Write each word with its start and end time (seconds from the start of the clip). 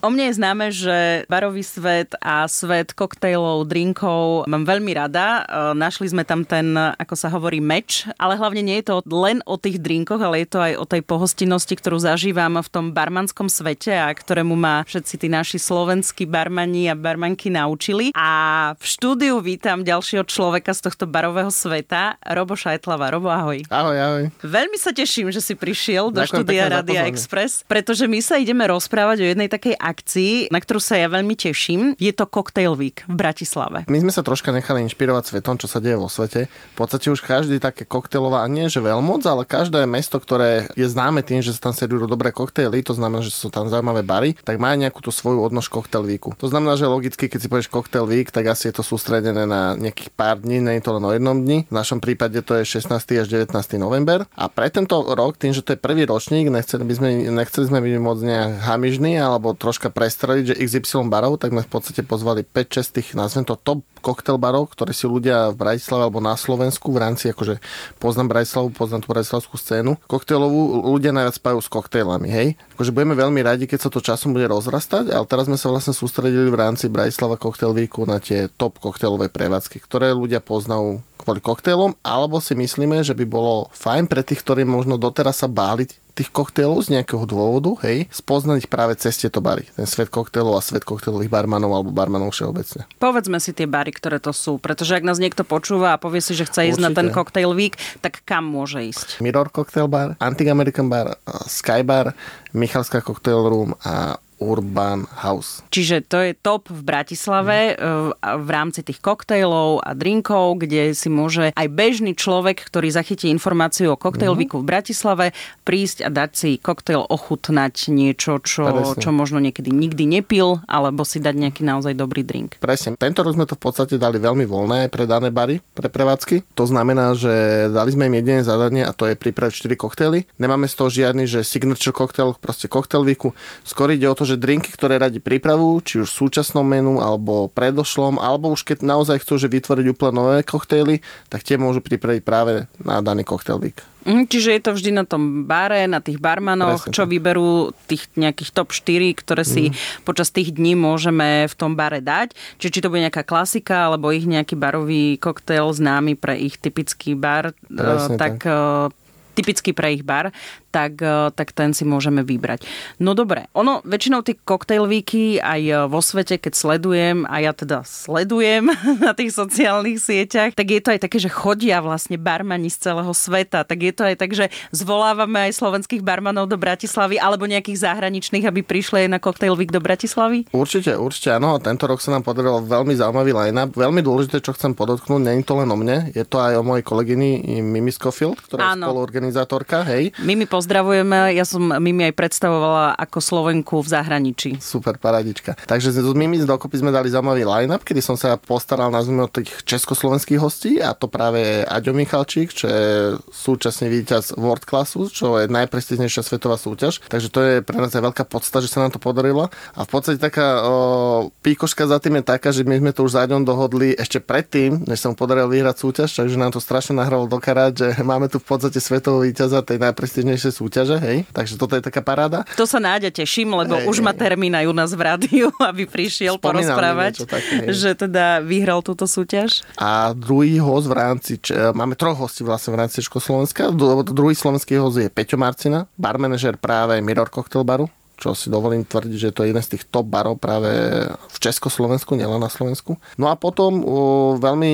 O 0.00 0.08
mne 0.08 0.32
je 0.32 0.38
známe, 0.40 0.66
že 0.72 1.28
barový 1.28 1.60
svet 1.60 2.16
a 2.24 2.48
svet 2.48 2.96
koktejlov, 2.96 3.68
drinkov 3.68 4.48
mám 4.48 4.64
veľmi 4.64 4.96
rada. 4.96 5.44
E, 5.44 5.76
našli 5.76 6.08
sme 6.08 6.24
tam 6.24 6.48
ten, 6.48 6.72
ako 6.72 7.12
sa 7.12 7.28
hovorí, 7.28 7.60
meč, 7.60 8.08
ale 8.16 8.40
hlavne 8.40 8.64
nie 8.64 8.80
je 8.80 8.88
to 8.88 9.04
len 9.12 9.44
o 9.44 9.60
tých 9.60 9.76
drinkoch, 9.76 10.16
ale 10.16 10.40
je 10.40 10.48
to 10.48 10.58
aj 10.64 10.72
o 10.80 10.88
tej 10.88 11.04
pohostinnosti, 11.04 11.76
ktorú 11.76 12.00
zažívam 12.00 12.56
v 12.64 12.68
tom 12.72 12.96
barmanskom 12.96 13.52
svete 13.52 13.92
a 13.92 14.08
ktorému 14.08 14.56
ma 14.56 14.88
všetci 14.88 15.14
tí 15.20 15.28
naši 15.28 15.60
slovenskí 15.60 16.24
barmani 16.24 16.88
a 16.88 16.96
barmanky 16.96 17.52
naučili. 17.52 18.16
A 18.16 18.72
v 18.80 18.84
štúdiu 18.88 19.36
vítam 19.44 19.84
ďalšieho 19.84 20.24
človeka 20.24 20.72
z 20.72 20.80
tohto 20.88 21.04
barového 21.04 21.52
sveta, 21.52 22.16
Robo 22.24 22.56
Šajtlava. 22.56 23.12
Robo, 23.12 23.28
ahoj. 23.28 23.68
Ahoj, 23.68 23.96
ahoj. 24.00 24.24
Veľmi 24.40 24.80
sa 24.80 24.96
teším, 24.96 25.28
že 25.28 25.44
si 25.44 25.52
prišiel 25.52 26.08
do 26.08 26.24
Ďakujem 26.24 26.40
štúdia 26.40 26.64
Radia. 26.72 27.04
Express, 27.04 27.68
pretože 27.68 28.08
my 28.08 28.24
sa 28.24 28.40
ideme 28.40 28.64
rozprávať 28.64 29.20
o 29.20 29.28
jednej 29.28 29.52
takej 29.52 29.76
akcii, 29.90 30.54
na 30.54 30.62
ktorú 30.62 30.78
sa 30.78 30.94
ja 30.94 31.10
veľmi 31.10 31.34
teším. 31.34 31.98
Je 31.98 32.14
to 32.14 32.30
Cocktail 32.30 32.78
Week 32.78 33.02
v 33.10 33.14
Bratislave. 33.18 33.84
My 33.90 33.98
sme 33.98 34.14
sa 34.14 34.22
troška 34.22 34.54
nechali 34.54 34.86
inšpirovať 34.86 35.34
svetom, 35.34 35.58
čo 35.58 35.66
sa 35.66 35.82
deje 35.82 35.98
vo 35.98 36.06
svete. 36.06 36.46
V 36.46 36.76
podstate 36.78 37.10
už 37.10 37.26
každý 37.26 37.58
také 37.58 37.82
koktejlová, 37.82 38.46
nie 38.46 38.70
že 38.70 38.78
veľmoc, 38.78 39.26
ale 39.26 39.42
každé 39.42 39.82
mesto, 39.90 40.22
ktoré 40.22 40.70
je 40.78 40.86
známe 40.86 41.26
tým, 41.26 41.42
že 41.42 41.52
sa 41.58 41.68
tam 41.68 41.74
servírujú 41.74 42.06
dobré 42.06 42.30
koktejly, 42.30 42.86
to 42.86 42.94
znamená, 42.94 43.20
že 43.26 43.34
sú 43.34 43.50
tam 43.50 43.66
zaujímavé 43.66 44.06
bary, 44.06 44.38
tak 44.46 44.62
má 44.62 44.72
nejakú 44.78 45.02
tú 45.02 45.10
svoju 45.10 45.42
odnož 45.42 45.66
Cocktail 45.66 46.06
Weeku. 46.06 46.38
To 46.38 46.46
znamená, 46.46 46.78
že 46.78 46.86
logicky, 46.86 47.26
keď 47.26 47.38
si 47.42 47.50
povieš 47.50 47.68
Cocktail 47.68 48.06
Week, 48.06 48.30
tak 48.30 48.46
asi 48.46 48.70
je 48.70 48.78
to 48.78 48.86
sústredené 48.86 49.44
na 49.44 49.74
nejakých 49.74 50.10
pár 50.14 50.38
dní, 50.38 50.62
nie 50.62 50.78
je 50.78 50.84
to 50.86 50.94
len 50.96 51.04
o 51.04 51.10
jednom 51.10 51.34
dni. 51.34 51.66
V 51.66 51.74
našom 51.74 51.98
prípade 51.98 52.38
to 52.46 52.54
je 52.60 52.64
16. 52.64 52.94
až 52.94 53.26
19. 53.26 53.50
november. 53.80 54.28
A 54.38 54.46
pre 54.46 54.70
tento 54.70 55.00
rok, 55.02 55.34
tým, 55.40 55.50
že 55.50 55.64
to 55.64 55.74
je 55.74 55.78
prvý 55.80 56.06
ročník, 56.06 56.46
nechceli, 56.52 56.84
by 56.86 56.94
sme, 56.94 57.08
nechceli 57.32 57.64
sme 57.66 57.78
byť 57.82 57.94
moc 57.98 58.18
nejak 58.20 58.50
hamižní 58.68 59.18
alebo 59.18 59.56
troška 59.80 59.96
prestreliť, 59.96 60.44
že 60.44 60.60
XY 60.60 61.08
barov, 61.08 61.40
tak 61.40 61.56
sme 61.56 61.64
v 61.64 61.72
podstate 61.72 62.04
pozvali 62.04 62.44
5-6 62.44 63.00
tých, 63.00 63.08
nazvem 63.16 63.48
to 63.48 63.56
top 63.56 63.80
koktel 64.04 64.36
barov, 64.36 64.68
ktoré 64.68 64.92
si 64.92 65.08
ľudia 65.08 65.48
v 65.48 65.56
Bratislave 65.56 66.04
alebo 66.04 66.20
na 66.20 66.36
Slovensku 66.36 66.92
v 66.92 67.00
rámci, 67.00 67.32
akože 67.32 67.56
poznám 67.96 68.36
Bratislavu, 68.36 68.76
poznám 68.76 69.08
tú 69.08 69.08
bratislavskú 69.08 69.56
scénu. 69.56 69.96
Koktejlovú 70.04 70.84
ľudia 70.92 71.16
najviac 71.16 71.40
spájajú 71.40 71.60
s 71.64 71.72
koktejlami, 71.72 72.28
hej. 72.28 72.48
Akože 72.76 72.92
budeme 72.92 73.16
veľmi 73.16 73.40
radi, 73.40 73.64
keď 73.64 73.88
sa 73.88 73.90
to 73.92 74.04
časom 74.04 74.36
bude 74.36 74.52
rozrastať, 74.52 75.16
ale 75.16 75.24
teraz 75.24 75.48
sme 75.48 75.56
sa 75.56 75.72
vlastne 75.72 75.96
sústredili 75.96 76.52
v 76.52 76.60
rámci 76.60 76.92
Bratislava 76.92 77.40
Cocktail 77.40 77.72
Weeku 77.72 78.04
na 78.04 78.20
tie 78.20 78.52
top 78.52 78.76
koktejlové 78.84 79.32
prevádzky, 79.32 79.80
ktoré 79.80 80.12
ľudia 80.12 80.44
poznajú 80.44 81.00
kvôli 81.20 81.44
koktejlom, 81.44 81.94
alebo 82.00 82.40
si 82.40 82.56
myslíme, 82.56 83.04
že 83.04 83.12
by 83.12 83.24
bolo 83.28 83.68
fajn 83.76 84.08
pre 84.08 84.24
tých, 84.24 84.40
ktorí 84.40 84.64
možno 84.64 84.96
doteraz 84.96 85.44
sa 85.44 85.48
báli 85.52 85.84
tých 86.10 86.32
koktejlov 86.34 86.84
z 86.84 87.00
nejakého 87.00 87.24
dôvodu, 87.24 87.80
hej, 87.86 88.04
spoznať 88.12 88.66
ich 88.66 88.68
práve 88.68 88.92
cez 88.98 89.16
tieto 89.16 89.40
bary. 89.40 89.64
Ten 89.72 89.88
svet 89.88 90.12
koktejlov 90.12 90.58
a 90.58 90.62
svet 90.64 90.84
koktejlových 90.84 91.32
barmanov 91.32 91.70
alebo 91.72 91.90
barmanov 91.94 92.34
všeobecne. 92.34 92.84
Povedzme 93.00 93.40
si 93.40 93.56
tie 93.56 93.64
bary, 93.64 93.94
ktoré 93.94 94.20
to 94.20 94.34
sú, 94.34 94.60
pretože 94.60 94.98
ak 94.98 95.06
nás 95.06 95.22
niekto 95.22 95.46
počúva 95.46 95.96
a 95.96 96.00
povie 96.02 96.20
si, 96.20 96.36
že 96.36 96.44
chce 96.44 96.76
ísť 96.76 96.80
na 96.82 96.90
Určite. 96.92 96.98
ten 96.98 97.08
Cocktail 97.14 97.52
Week, 97.56 97.74
tak 98.04 98.20
kam 98.26 98.44
môže 98.48 98.84
ísť? 98.84 99.24
Mirror 99.24 99.48
Cocktail 99.48 99.88
Bar, 99.88 100.18
Antique 100.20 100.52
American 100.52 100.92
Bar, 100.92 101.16
Sky 101.48 101.86
Bar, 101.86 102.12
Michalská 102.52 103.00
Cocktail 103.00 103.40
Room 103.46 103.72
a 103.80 104.20
Urban 104.40 105.04
House. 105.20 105.60
Čiže 105.68 106.08
to 106.08 106.18
je 106.18 106.32
top 106.34 106.72
v 106.72 106.80
Bratislave 106.80 107.76
Mhm. 107.76 107.76
e, 107.76 107.96
v 108.40 108.48
rámci 108.48 108.80
tých 108.82 108.98
koktejlov 108.98 109.84
a 109.84 109.92
drinkov, 109.92 110.58
kde 110.58 110.96
si 110.96 111.06
môže 111.06 111.52
aj 111.52 111.66
bežný 111.68 112.16
človek, 112.16 112.64
ktorý 112.64 112.88
zachytí 112.88 113.28
informáciu 113.28 113.92
o 113.92 113.96
Mhm. 113.96 114.02
Cocktail 114.02 114.34
Weeku 114.34 114.58
v 114.58 114.66
Bratislave, 114.66 115.26
prísť 115.62 116.02
a 116.02 116.08
dať 116.08 116.30
si 116.32 116.50
koktejl, 116.56 117.04
ochutnať 117.04 117.92
niečo, 117.92 118.40
čo, 118.40 118.64
Presne. 118.64 119.02
čo 119.02 119.10
možno 119.12 119.38
niekedy 119.38 119.68
nikdy 119.68 120.08
nepil, 120.08 120.64
alebo 120.66 121.04
si 121.04 121.20
dať 121.20 121.34
nejaký 121.36 121.62
naozaj 121.62 121.92
dobrý 121.92 122.24
drink. 122.24 122.56
Presne. 122.58 122.96
Tento 122.96 123.20
rok 123.20 123.36
sme 123.36 123.44
to 123.44 123.54
v 123.54 123.62
podstate 123.62 124.00
dali 124.00 124.16
veľmi 124.16 124.48
voľné 124.48 124.88
pre 124.88 125.04
dané 125.04 125.28
bary, 125.28 125.60
pre 125.76 125.92
prevádzky. 125.92 126.56
To 126.56 126.64
znamená, 126.64 127.12
že 127.12 127.68
dali 127.68 127.92
sme 127.92 128.08
im 128.08 128.16
jediné 128.16 128.40
zadanie 128.40 128.82
a 128.86 128.96
to 128.96 129.04
je 129.04 129.14
pripraviť 129.14 129.52
4 129.52 129.76
koktejly. 129.76 130.24
Nemáme 130.40 130.64
z 130.64 130.74
toho 130.80 130.88
žiadny, 130.88 131.28
že 131.28 131.44
signature 131.44 131.92
cocktail, 131.92 132.32
proste 132.40 132.70
weeku. 132.70 133.34
Skôr 133.66 133.92
ide 133.92 134.08
o 134.08 134.14
to, 134.14 134.24
že 134.30 134.38
drinky, 134.38 134.70
ktoré 134.70 134.96
radi 134.96 135.18
pripravujú, 135.18 135.74
či 135.82 135.94
už 136.00 136.08
v 136.08 136.18
súčasnom 136.22 136.62
menu, 136.62 136.98
alebo 136.98 137.50
predošlom, 137.50 138.16
alebo 138.16 138.50
už 138.50 138.62
keď 138.62 138.82
naozaj 138.82 139.20
chcú 139.20 139.34
že 139.36 139.48
vytvoriť 139.48 139.86
úplne 139.90 140.14
nové 140.14 140.36
koktejly, 140.40 141.02
tak 141.26 141.42
tie 141.42 141.58
môžu 141.58 141.82
pripraviť 141.82 142.22
práve 142.22 142.70
na 142.80 142.98
daný 143.00 143.26
cocktail 143.26 143.58
week. 143.58 143.82
Mhm, 144.00 144.32
čiže 144.32 144.56
je 144.56 144.62
to 144.64 144.72
vždy 144.72 144.90
na 144.96 145.04
tom 145.04 145.44
bare, 145.44 145.84
na 145.84 146.00
tých 146.00 146.16
barmanoch, 146.16 146.88
Presne 146.88 146.94
čo 146.96 147.04
tak. 147.04 147.12
vyberú 147.12 147.50
tých 147.84 148.08
nejakých 148.16 148.50
top 148.50 148.72
4, 148.72 149.12
ktoré 149.12 149.44
si 149.44 149.68
Mhm. 149.68 150.08
počas 150.08 150.32
tých 150.32 150.56
dní 150.56 150.72
môžeme 150.72 151.44
v 151.44 151.54
tom 151.54 151.76
bare 151.76 152.00
dať. 152.00 152.32
Čiže 152.56 152.72
či 152.72 152.80
to 152.80 152.88
bude 152.88 153.04
nejaká 153.04 153.28
klasika, 153.28 153.92
alebo 153.92 154.08
ich 154.08 154.24
nejaký 154.24 154.56
barový 154.56 155.20
koktail 155.20 155.68
známy 155.68 156.16
pre 156.16 156.40
ich 156.40 156.56
typický 156.56 157.12
bar, 157.12 157.52
Presne 157.68 158.16
eh, 158.16 158.18
tak 158.18 158.40
eh, 158.48 158.88
typický 159.30 159.72
pre 159.72 159.94
ich 159.94 160.04
bar, 160.04 160.32
tak, 160.70 161.02
eh, 161.02 161.28
tak 161.34 161.52
ten 161.52 161.74
si 161.74 161.82
môžeme 161.82 162.22
vybrať. 162.22 162.64
No 163.02 163.18
dobre, 163.18 163.50
ono 163.52 163.82
väčšinou 163.82 164.22
tie 164.22 164.38
weeky 164.86 165.42
aj 165.42 165.60
eh, 165.66 165.76
vo 165.90 166.00
svete, 166.00 166.38
keď 166.38 166.52
sledujem, 166.54 167.26
a 167.26 167.42
ja 167.42 167.52
teda 167.52 167.82
sledujem 167.82 168.70
na 169.06 169.12
tých 169.12 169.34
sociálnych 169.34 169.98
sieťach, 169.98 170.54
tak 170.54 170.66
je 170.70 170.80
to 170.80 170.94
aj 170.94 171.00
také, 171.02 171.18
že 171.18 171.28
chodia 171.28 171.82
vlastne 171.82 172.16
barmani 172.16 172.70
z 172.70 172.90
celého 172.90 173.12
sveta, 173.12 173.66
tak 173.66 173.78
je 173.82 173.92
to 173.92 174.02
aj 174.06 174.16
tak, 174.16 174.30
že 174.32 174.48
zvolávame 174.70 175.50
aj 175.50 175.58
slovenských 175.58 176.06
barmanov 176.06 176.46
do 176.46 176.56
Bratislavy 176.56 177.18
alebo 177.18 177.44
nejakých 177.50 177.82
zahraničných, 177.84 178.46
aby 178.46 178.62
prišli 178.62 179.06
aj 179.06 179.10
na 179.10 179.18
week 179.58 179.74
do 179.74 179.82
Bratislavy? 179.82 180.46
Určite, 180.54 180.94
určite 180.94 181.34
áno. 181.34 181.58
Tento 181.58 181.84
rok 181.90 181.98
sa 181.98 182.14
nám 182.14 182.22
podarilo 182.22 182.62
veľmi 182.62 182.94
zaujímavý 182.94 183.32
line-up. 183.34 183.74
Veľmi 183.74 184.00
dôležité, 184.00 184.38
čo 184.40 184.54
chcem 184.54 184.72
podotknúť, 184.72 185.20
nie 185.20 185.40
je 185.40 185.46
to 185.46 185.54
len 185.58 185.68
o 185.70 185.76
mne, 185.76 186.12
je 186.14 186.24
to 186.24 186.38
aj 186.38 186.60
o 186.60 186.62
mojej 186.62 186.84
kolegyni 186.84 187.60
Mimi 187.60 187.90
Scofield, 187.90 188.38
ktorá 188.40 188.74
Áno. 188.74 188.86
je 188.86 188.90
spoluorganizátorka, 188.90 189.82
hej. 189.88 190.14
My 190.22 190.36
mi 190.36 190.46
pozdravujeme, 190.60 191.32
ja 191.32 191.48
som 191.48 191.72
Mimi 191.80 192.04
aj 192.04 192.12
predstavovala 192.12 192.92
ako 193.00 193.18
Slovenku 193.24 193.80
v 193.80 193.88
zahraničí. 193.88 194.50
Super, 194.60 195.00
paradička. 195.00 195.56
Takže 195.64 195.96
s 195.96 195.98
Mimi 196.12 196.36
dokopy 196.36 196.84
sme 196.84 196.92
dali 196.92 197.08
zaujímavý 197.08 197.48
line-up, 197.48 197.80
kedy 197.80 198.04
som 198.04 198.20
sa 198.20 198.36
postaral 198.36 198.92
nazvime 198.92 199.24
o 199.24 199.32
tých 199.32 199.64
československých 199.64 200.36
hostí 200.36 200.76
a 200.84 200.92
to 200.92 201.08
práve 201.08 201.64
Aďo 201.64 201.96
Michalčík, 201.96 202.52
čo 202.52 202.68
je 202.68 203.16
súčasný 203.32 203.88
víťaz 203.88 204.36
World 204.36 204.68
Classu, 204.68 205.08
čo 205.08 205.40
je 205.40 205.48
najprestížnejšia 205.48 206.20
svetová 206.20 206.60
súťaž. 206.60 207.00
Takže 207.08 207.28
to 207.32 207.40
je 207.40 207.54
pre 207.64 207.80
nás 207.80 207.96
aj 207.96 208.04
veľká 208.04 208.28
podsta, 208.28 208.60
že 208.60 208.68
sa 208.68 208.84
nám 208.84 208.92
to 208.92 209.00
podarilo. 209.00 209.48
A 209.72 209.80
v 209.86 209.88
podstate 209.88 210.20
taká 210.20 210.60
o, 210.60 211.32
píkoška 211.40 211.88
za 211.88 211.96
tým 212.04 212.20
je 212.20 212.24
taká, 212.36 212.52
že 212.52 212.68
my 212.68 212.76
sme 212.76 212.92
to 212.92 213.08
už 213.08 213.16
s 213.16 213.20
Aďom 213.24 213.48
dohodli 213.48 213.96
ešte 213.96 214.20
predtým, 214.20 214.84
než 214.84 215.00
sa 215.00 215.08
mu 215.08 215.16
podarilo 215.16 215.48
vyhrať 215.48 215.76
súťaž, 215.80 216.10
takže 216.20 216.36
nám 216.36 216.52
to 216.52 216.60
strašne 216.60 217.00
nahralo 217.00 217.24
do 217.24 217.40
karát, 217.40 217.72
že 217.72 217.96
máme 218.10 218.28
tu 218.28 218.36
v 218.36 218.44
podstate 218.44 218.76
svetového 218.76 219.24
víťaza 219.24 219.64
tej 219.64 219.80
najprestížnejšej 219.80 220.49
súťaže, 220.50 220.98
hej. 220.98 221.24
Takže 221.30 221.54
toto 221.56 221.74
je 221.78 221.82
taká 221.82 222.02
paráda. 222.02 222.42
To 222.58 222.66
sa 222.66 222.78
Náďa 222.78 223.10
teším, 223.10 223.54
lebo 223.54 223.78
Hej, 223.78 223.86
už 223.86 223.96
hej. 224.00 224.06
aj 224.54 224.64
u 224.66 224.74
nás 224.74 224.90
v 224.92 225.02
rádiu, 225.02 225.46
aby 225.70 225.86
prišiel 225.86 226.36
Spomínal 226.36 226.38
mi 226.38 226.62
porozprávať, 226.66 227.12
niečo 227.14 227.26
hej. 227.30 227.66
že 227.72 227.90
teda 227.94 228.42
vyhral 228.42 228.82
túto 228.82 229.06
súťaž. 229.06 229.62
A 229.78 230.12
druhý 230.12 230.58
host 230.58 230.90
v 230.90 230.94
rámci, 230.94 231.32
č- 231.38 231.54
máme 231.74 231.94
troch 231.94 232.18
hostí 232.18 232.42
vlastne 232.42 232.74
v 232.74 232.82
rámci 232.86 233.00
Československa. 233.00 233.70
Druhý 234.10 234.34
slovenský 234.34 234.76
host 234.76 234.98
je 234.98 235.08
Peťo 235.08 235.38
Marcina, 235.38 235.86
barmanažer 235.94 236.58
práve 236.58 236.98
Mirror 236.98 237.30
Cocktail 237.30 237.62
Baru 237.62 237.86
čo 238.20 238.36
si 238.36 238.52
dovolím 238.52 238.84
tvrdiť, 238.84 239.16
že 239.16 239.30
to 239.32 239.42
je 239.42 239.56
jeden 239.56 239.64
z 239.64 239.74
tých 239.74 239.88
top 239.88 240.04
barov 240.06 240.36
práve 240.36 240.68
v 241.08 241.38
Československu, 241.40 242.12
nielen 242.14 242.36
na 242.36 242.52
Slovensku. 242.52 243.00
No 243.16 243.32
a 243.32 243.34
potom 243.40 243.80
o, 243.80 243.96
veľmi 244.36 244.72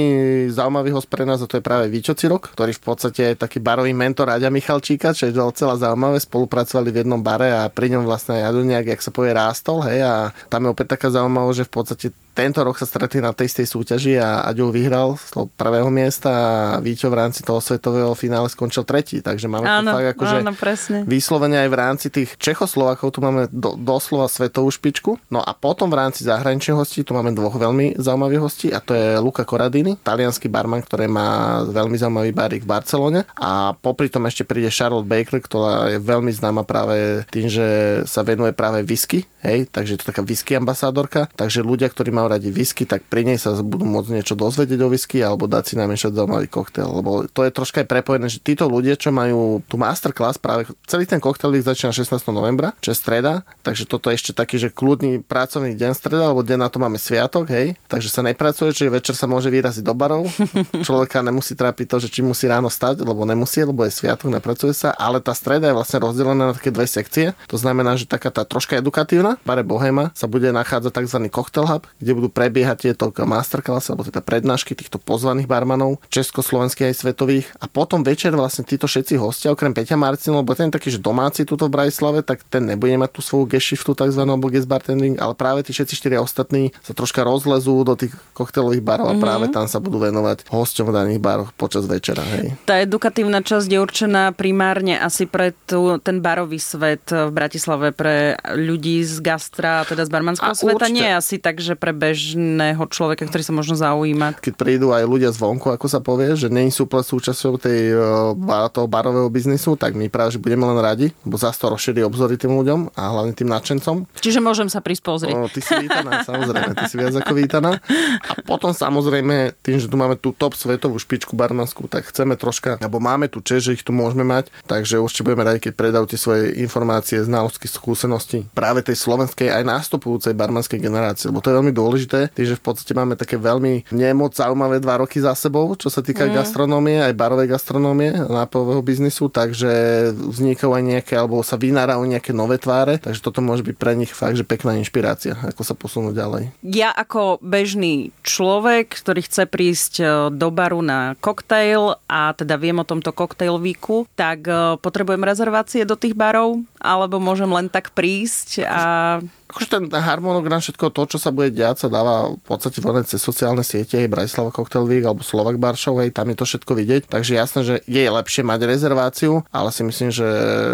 zaujímavý 0.51 0.91
host 0.91 1.07
pre 1.07 1.23
nás, 1.23 1.39
a 1.39 1.47
to 1.47 1.57
je 1.57 1.65
práve 1.65 1.87
Víčo 1.87 2.19
Cirok, 2.19 2.51
ktorý 2.59 2.75
v 2.75 2.83
podstate 2.83 3.23
je 3.33 3.39
taký 3.39 3.63
barový 3.63 3.95
mentor 3.95 4.35
Aďa 4.35 4.51
Michalčíka, 4.51 5.15
čo 5.15 5.31
je 5.31 5.33
docela 5.33 5.79
zaujímavé. 5.79 6.19
Spolupracovali 6.19 6.91
v 6.91 7.07
jednom 7.07 7.23
bare 7.23 7.55
a 7.55 7.71
pri 7.71 7.95
ňom 7.95 8.03
vlastne 8.03 8.43
nejak, 8.43 8.99
jak 8.99 9.01
sa 9.05 9.15
povie, 9.15 9.31
rástol. 9.31 9.87
Hej, 9.87 10.03
a 10.03 10.15
tam 10.51 10.67
je 10.67 10.75
opäť 10.75 10.99
taká 10.99 11.15
zaujímavosť, 11.15 11.59
že 11.63 11.69
v 11.69 11.73
podstate 11.73 12.07
tento 12.37 12.61
rok 12.61 12.77
sa 12.77 12.85
stretli 12.85 13.25
na 13.25 13.33
tej 13.33 13.49
istej 13.49 13.65
súťaži 13.65 14.21
a 14.21 14.45
Aďo 14.45 14.69
vyhral 14.69 15.17
z 15.17 15.49
prvého 15.57 15.89
miesta 15.89 16.29
a 16.77 16.81
Víťo 16.85 17.09
v 17.09 17.17
rámci 17.25 17.41
toho 17.41 17.65
svetového 17.65 18.13
finále 18.13 18.53
skončil 18.53 18.85
tretí. 18.85 19.25
Takže 19.25 19.49
máme 19.49 19.65
Áno, 19.65 19.97
fakt 19.97 20.09
akože 20.17 20.37
áno, 20.45 20.53
presne. 20.53 20.99
vyslovene 21.09 21.65
aj 21.65 21.69
v 21.73 21.77
rámci 21.77 22.07
tých 22.13 22.37
Čechoslovákov 22.37 23.13
tu 23.13 23.21
máme 23.25 23.36
máme 23.37 23.53
do, 23.53 23.77
doslova 23.77 24.33
svetovú 24.33 24.73
špičku. 24.73 25.21
No 25.29 25.45
a 25.45 25.53
potom 25.53 25.93
v 25.93 26.01
rámci 26.01 26.25
zahraničných 26.25 26.81
hostí 26.81 27.05
tu 27.05 27.13
máme 27.13 27.37
dvoch 27.37 27.53
veľmi 27.53 28.01
zaujímavých 28.01 28.41
hostí 28.41 28.69
a 28.73 28.81
to 28.81 28.97
je 28.97 29.21
Luca 29.21 29.45
Corradini, 29.45 30.01
talianský 30.01 30.49
barman, 30.49 30.81
ktorý 30.81 31.05
má 31.13 31.61
veľmi 31.69 32.01
zaujímavý 32.01 32.33
barík 32.33 32.65
v 32.65 32.73
Barcelone 32.73 33.21
a 33.37 33.77
popri 33.77 34.09
tom 34.09 34.25
ešte 34.25 34.49
príde 34.49 34.73
Charlotte 34.73 35.05
Baker, 35.05 35.45
ktorá 35.45 35.93
je 35.93 35.99
veľmi 36.01 36.33
známa 36.33 36.65
práve 36.65 37.29
tým, 37.29 37.53
že 37.53 38.01
sa 38.09 38.25
venuje 38.25 38.57
práve 38.57 38.81
whisky, 38.89 39.29
hej, 39.45 39.69
takže 39.69 39.95
je 39.95 40.01
to 40.01 40.09
taká 40.09 40.25
whisky 40.25 40.57
ambasádorka, 40.57 41.29
takže 41.37 41.61
ľudia, 41.61 41.93
ktorí 41.93 42.09
majú 42.15 42.33
radi 42.33 42.49
whisky, 42.49 42.89
tak 42.89 43.05
pri 43.05 43.29
nej 43.29 43.37
sa 43.37 43.53
budú 43.61 43.85
môcť 43.85 44.11
niečo 44.17 44.35
dozvedieť 44.39 44.81
o 44.81 44.89
whisky 44.89 45.21
alebo 45.21 45.45
dať 45.45 45.63
si 45.69 45.75
namiešať 45.77 46.17
zaujímavý 46.17 46.49
koktail, 46.49 46.89
lebo 46.89 47.29
to 47.29 47.45
je 47.45 47.53
troška 47.53 47.85
aj 47.85 47.89
prepojené, 47.91 48.27
že 48.33 48.41
títo 48.41 48.65
ľudia, 48.71 48.97
čo 48.97 49.13
majú 49.13 49.61
tú 49.69 49.77
masterclass, 49.77 50.41
práve 50.41 50.71
celý 50.89 51.05
ten 51.05 51.21
koktail 51.21 51.53
začína 51.67 51.91
16. 51.91 52.31
novembra, 52.31 52.71
čo 52.79 52.95
je 52.95 52.99
streda, 52.99 53.26
takže 53.63 53.89
toto 53.89 54.11
je 54.11 54.19
ešte 54.19 54.33
taký, 54.37 54.61
že 54.61 54.69
kľudný 54.73 55.23
pracovný 55.25 55.75
deň 55.75 55.93
streda, 55.97 56.31
lebo 56.31 56.45
deň 56.45 56.59
na 56.59 56.69
to 56.71 56.79
máme 56.79 56.99
sviatok, 57.01 57.51
hej, 57.51 57.75
takže 57.91 58.09
sa 58.13 58.21
nepracuje, 58.23 58.73
čiže 58.73 58.91
večer 58.93 59.15
sa 59.15 59.27
môže 59.31 59.49
vyraziť 59.49 59.85
do 59.85 59.95
barov. 59.95 60.29
Človeka 60.87 61.25
nemusí 61.25 61.59
trápiť 61.59 61.87
to, 61.87 61.97
že 62.03 62.09
či 62.13 62.21
musí 62.23 62.47
ráno 62.47 62.71
stať, 62.71 63.03
lebo 63.03 63.27
nemusí, 63.27 63.63
lebo 63.63 63.83
je 63.87 63.93
sviatok, 63.93 64.31
nepracuje 64.31 64.73
sa, 64.77 64.95
ale 64.95 65.19
tá 65.19 65.33
streda 65.35 65.71
je 65.71 65.75
vlastne 65.77 65.99
rozdelená 66.03 66.51
na 66.51 66.55
také 66.55 66.71
dve 66.71 66.87
sekcie. 66.87 67.33
To 67.51 67.57
znamená, 67.59 67.99
že 67.99 68.07
taká 68.07 68.31
tá 68.31 68.43
troška 68.47 68.79
edukatívna, 68.79 69.39
bare 69.43 69.67
Bohema, 69.67 70.15
sa 70.15 70.29
bude 70.31 70.49
nachádzať 70.51 70.93
tzv. 71.03 71.19
cocktail 71.31 71.67
hub, 71.67 71.83
kde 71.99 72.13
budú 72.13 72.29
prebiehať 72.31 72.91
tieto 72.91 73.11
masterclass 73.13 73.91
alebo 73.91 74.07
teda 74.07 74.23
prednášky 74.23 74.77
týchto 74.77 75.01
pozvaných 75.03 75.51
barmanov, 75.51 75.99
československých 76.11 76.93
aj 76.93 76.97
svetových. 76.97 77.47
A 77.59 77.67
potom 77.67 78.03
večer 78.05 78.35
vlastne 78.35 78.63
títo 78.67 78.87
všetci 78.87 79.19
hostia, 79.19 79.53
okrem 79.53 79.73
Peťa 79.73 79.99
Marcinu, 79.99 80.41
lebo 80.41 80.53
ten 80.53 80.71
taký, 80.71 80.93
že 80.93 81.01
domáci 81.03 81.43
tuto 81.49 81.67
v 81.67 81.75
Bratislave, 81.77 82.21
tak 82.23 82.43
ten 82.47 82.67
nebude 82.67 82.97
mať 82.97 83.06
tú 83.11 83.25
svoju 83.25 83.51
gešiftu 83.51 83.95
tzv. 83.97 84.21
alebo 84.21 84.53
guest 84.53 84.69
bartending, 84.69 85.17
ale 85.17 85.33
práve 85.35 85.65
tí 85.67 85.73
všetci 85.73 85.95
štyria 85.97 86.21
ostatní 86.21 86.71
sa 86.85 86.93
troška 86.93 87.25
rozlezú 87.25 87.83
do 87.83 87.95
tých 87.97 88.15
koktejlových 88.37 88.85
barov 88.85 89.11
mm-hmm. 89.11 89.23
a 89.23 89.25
práve 89.25 89.47
tam 89.51 89.67
sa 89.67 89.81
budú 89.83 90.03
venovať 90.03 90.47
hosťom 90.51 90.87
v 90.91 90.93
daných 90.93 91.21
baroch 91.23 91.51
počas 91.57 91.89
večera. 91.89 92.21
Hej. 92.23 92.59
Tá 92.69 92.79
edukatívna 92.83 93.41
časť 93.41 93.69
je 93.71 93.79
určená 93.81 94.31
primárne 94.37 94.99
asi 95.01 95.25
pre 95.27 95.57
tú, 95.67 95.97
ten 96.03 96.21
barový 96.21 96.61
svet 96.61 97.09
v 97.11 97.31
Bratislave, 97.33 97.91
pre 97.97 98.37
ľudí 98.55 99.03
z 99.03 99.23
gastra, 99.25 99.87
teda 99.89 100.05
z 100.05 100.11
barmanského 100.13 100.53
a 100.53 100.59
sveta. 100.59 100.87
Určite. 100.87 100.97
Nie 100.97 101.09
je 101.13 101.19
asi 101.19 101.37
tak, 101.41 101.57
že 101.63 101.75
pre 101.79 101.97
bežného 101.97 102.83
človeka, 102.91 103.25
ktorý 103.27 103.43
sa 103.43 103.55
možno 103.55 103.75
zaujíma. 103.79 104.39
Keď 104.43 104.55
prídu 104.55 104.93
aj 104.93 105.05
ľudia 105.07 105.31
zvonku, 105.33 105.73
ako 105.73 105.87
sa 105.89 106.03
povie, 106.03 106.37
že 106.37 106.53
nie 106.53 106.69
sú 106.69 106.85
súčasťou 106.87 107.53
tej, 107.61 107.95
uh, 107.95 108.69
toho 108.73 108.89
barového 108.91 109.29
biznisu, 109.31 109.79
tak 109.79 109.95
my 109.95 110.11
práve 110.11 110.37
že 110.37 110.43
budeme 110.43 110.67
len 110.67 110.81
radi, 110.83 111.15
lebo 111.23 111.39
zase 111.39 111.61
to 111.61 111.71
rozšíri 111.71 112.03
obzory 112.03 112.35
tým 112.35 112.57
ľuďom 112.57 112.96
a 112.97 113.13
hlavne 113.13 113.37
tým 113.37 113.53
nadšencom. 113.53 114.09
Čiže 114.25 114.41
môžem 114.41 114.73
sa 114.73 114.81
prísť 114.81 115.05
pozrieť. 115.05 115.37
O, 115.37 115.53
ty 115.53 115.61
si 115.61 115.77
vítaná, 115.77 116.25
samozrejme, 116.25 116.73
ty 116.73 116.85
si 116.89 116.97
viac 116.97 117.13
ako 117.13 117.33
vítaná. 117.37 117.77
A 118.25 118.33
potom 118.49 118.73
samozrejme, 118.73 119.53
tým, 119.61 119.77
že 119.77 119.87
tu 119.87 120.01
máme 120.01 120.17
tú 120.17 120.33
top 120.33 120.57
svetovú 120.57 120.97
špičku 120.97 121.37
barmanskú, 121.37 121.85
tak 121.93 122.09
chceme 122.09 122.41
troška, 122.41 122.81
alebo 122.81 122.97
máme 122.97 123.29
tu 123.29 123.45
čest, 123.45 123.69
že 123.69 123.77
ich 123.77 123.85
tu 123.85 123.93
môžeme 123.93 124.25
mať, 124.25 124.49
takže 124.65 124.97
určite 124.97 125.29
budeme 125.29 125.45
radi, 125.45 125.61
keď 125.61 125.73
predajú 125.77 126.05
tie 126.09 126.19
svoje 126.19 126.57
informácie, 126.65 127.21
znalosti, 127.21 127.69
skúsenosti 127.69 128.49
práve 128.57 128.81
tej 128.81 128.97
slovenskej 128.97 129.53
aj 129.53 129.63
nástupujúcej 129.67 130.33
barmanskej 130.33 130.81
generácie, 130.81 131.29
lebo 131.29 131.45
to 131.45 131.53
je 131.53 131.59
veľmi 131.61 131.75
dôležité, 131.77 132.33
tým, 132.33 132.47
že 132.49 132.57
v 132.57 132.65
podstate 132.65 132.97
máme 132.97 133.19
také 133.21 133.37
veľmi 133.37 133.93
nemoc 133.93 134.33
zaujímavé 134.33 134.81
dva 134.81 135.05
roky 135.05 135.21
za 135.21 135.37
sebou, 135.37 135.77
čo 135.77 135.93
sa 135.93 136.01
týka 136.01 136.25
mm. 136.25 136.33
gastronómie, 136.33 137.03
aj 137.05 137.13
barovej 137.13 137.53
gastronómie, 137.53 138.15
nápojového 138.15 138.81
biznisu, 138.81 139.29
takže 139.29 139.71
vznikajú 140.15 140.71
aj 140.73 140.83
nejaké, 140.87 141.13
alebo 141.19 141.43
sa 141.43 141.59
vynárajú 141.59 142.07
nejaké 142.07 142.31
nové 142.31 142.57
tváre, 142.63 142.86
takže 142.95 143.19
toto 143.19 143.43
môže 143.43 143.67
byť 143.67 143.75
pre 143.75 143.99
nich 143.99 144.15
fakt, 144.15 144.39
že 144.39 144.47
pekná 144.47 144.79
inšpirácia, 144.79 145.35
ako 145.43 145.63
sa 145.67 145.75
posunúť 145.75 146.15
ďalej. 146.15 146.43
Ja 146.63 146.95
ako 146.95 147.43
bežný 147.43 148.15
človek, 148.23 148.95
ktorý 148.95 149.27
chce 149.27 149.51
prísť 149.51 149.95
e, 149.99 150.05
do 150.31 150.49
baru 150.55 150.79
na 150.81 151.19
koktail 151.19 151.99
a 152.07 152.31
teda 152.39 152.55
viem 152.55 152.79
o 152.79 152.87
tomto 152.87 153.11
koktail 153.11 153.59
víku, 153.59 154.07
tak 154.15 154.47
e, 154.47 154.79
potrebujem 154.79 155.27
rezervácie 155.27 155.83
do 155.83 155.99
tých 155.99 156.15
barov, 156.15 156.63
alebo 156.79 157.19
môžem 157.19 157.51
len 157.51 157.67
tak 157.67 157.91
prísť 157.91 158.63
a 158.63 159.19
akože 159.47 159.69
ten 159.71 159.85
harmonogram, 159.89 160.59
všetko 160.59 160.91
to, 160.91 161.17
čo 161.17 161.19
sa 161.23 161.31
bude 161.31 161.55
diať, 161.55 161.87
sa 161.87 161.89
dáva 161.89 162.35
v 162.35 162.43
podstate 162.43 162.83
voľne 162.83 163.07
cez 163.07 163.23
sociálne 163.23 163.63
siete, 163.63 163.95
aj 164.03 164.11
Bratislava 164.11 164.51
Cocktail 164.51 164.85
Week 164.85 165.07
alebo 165.07 165.23
Slovak 165.23 165.57
Bar 165.57 165.79
Show, 165.79 165.97
hej, 166.03 166.11
tam 166.11 166.29
je 166.29 166.37
to 166.37 166.45
všetko 166.45 166.73
vidieť. 166.75 167.03
Takže 167.07 167.33
jasné, 167.39 167.61
že 167.63 167.75
je 167.87 168.03
lepšie 168.05 168.43
mať 168.43 168.61
rezerváciu, 168.67 169.47
ale 169.55 169.71
si 169.71 169.87
myslím, 169.87 170.11
že 170.11 170.27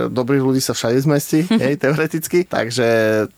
dobrých 0.09 0.43
ľudí 0.43 0.61
sa 0.65 0.73
všade 0.73 0.99
zmestí, 1.05 1.45
hej, 1.63 1.77
teoreticky. 2.03 2.43
Takže 2.43 2.87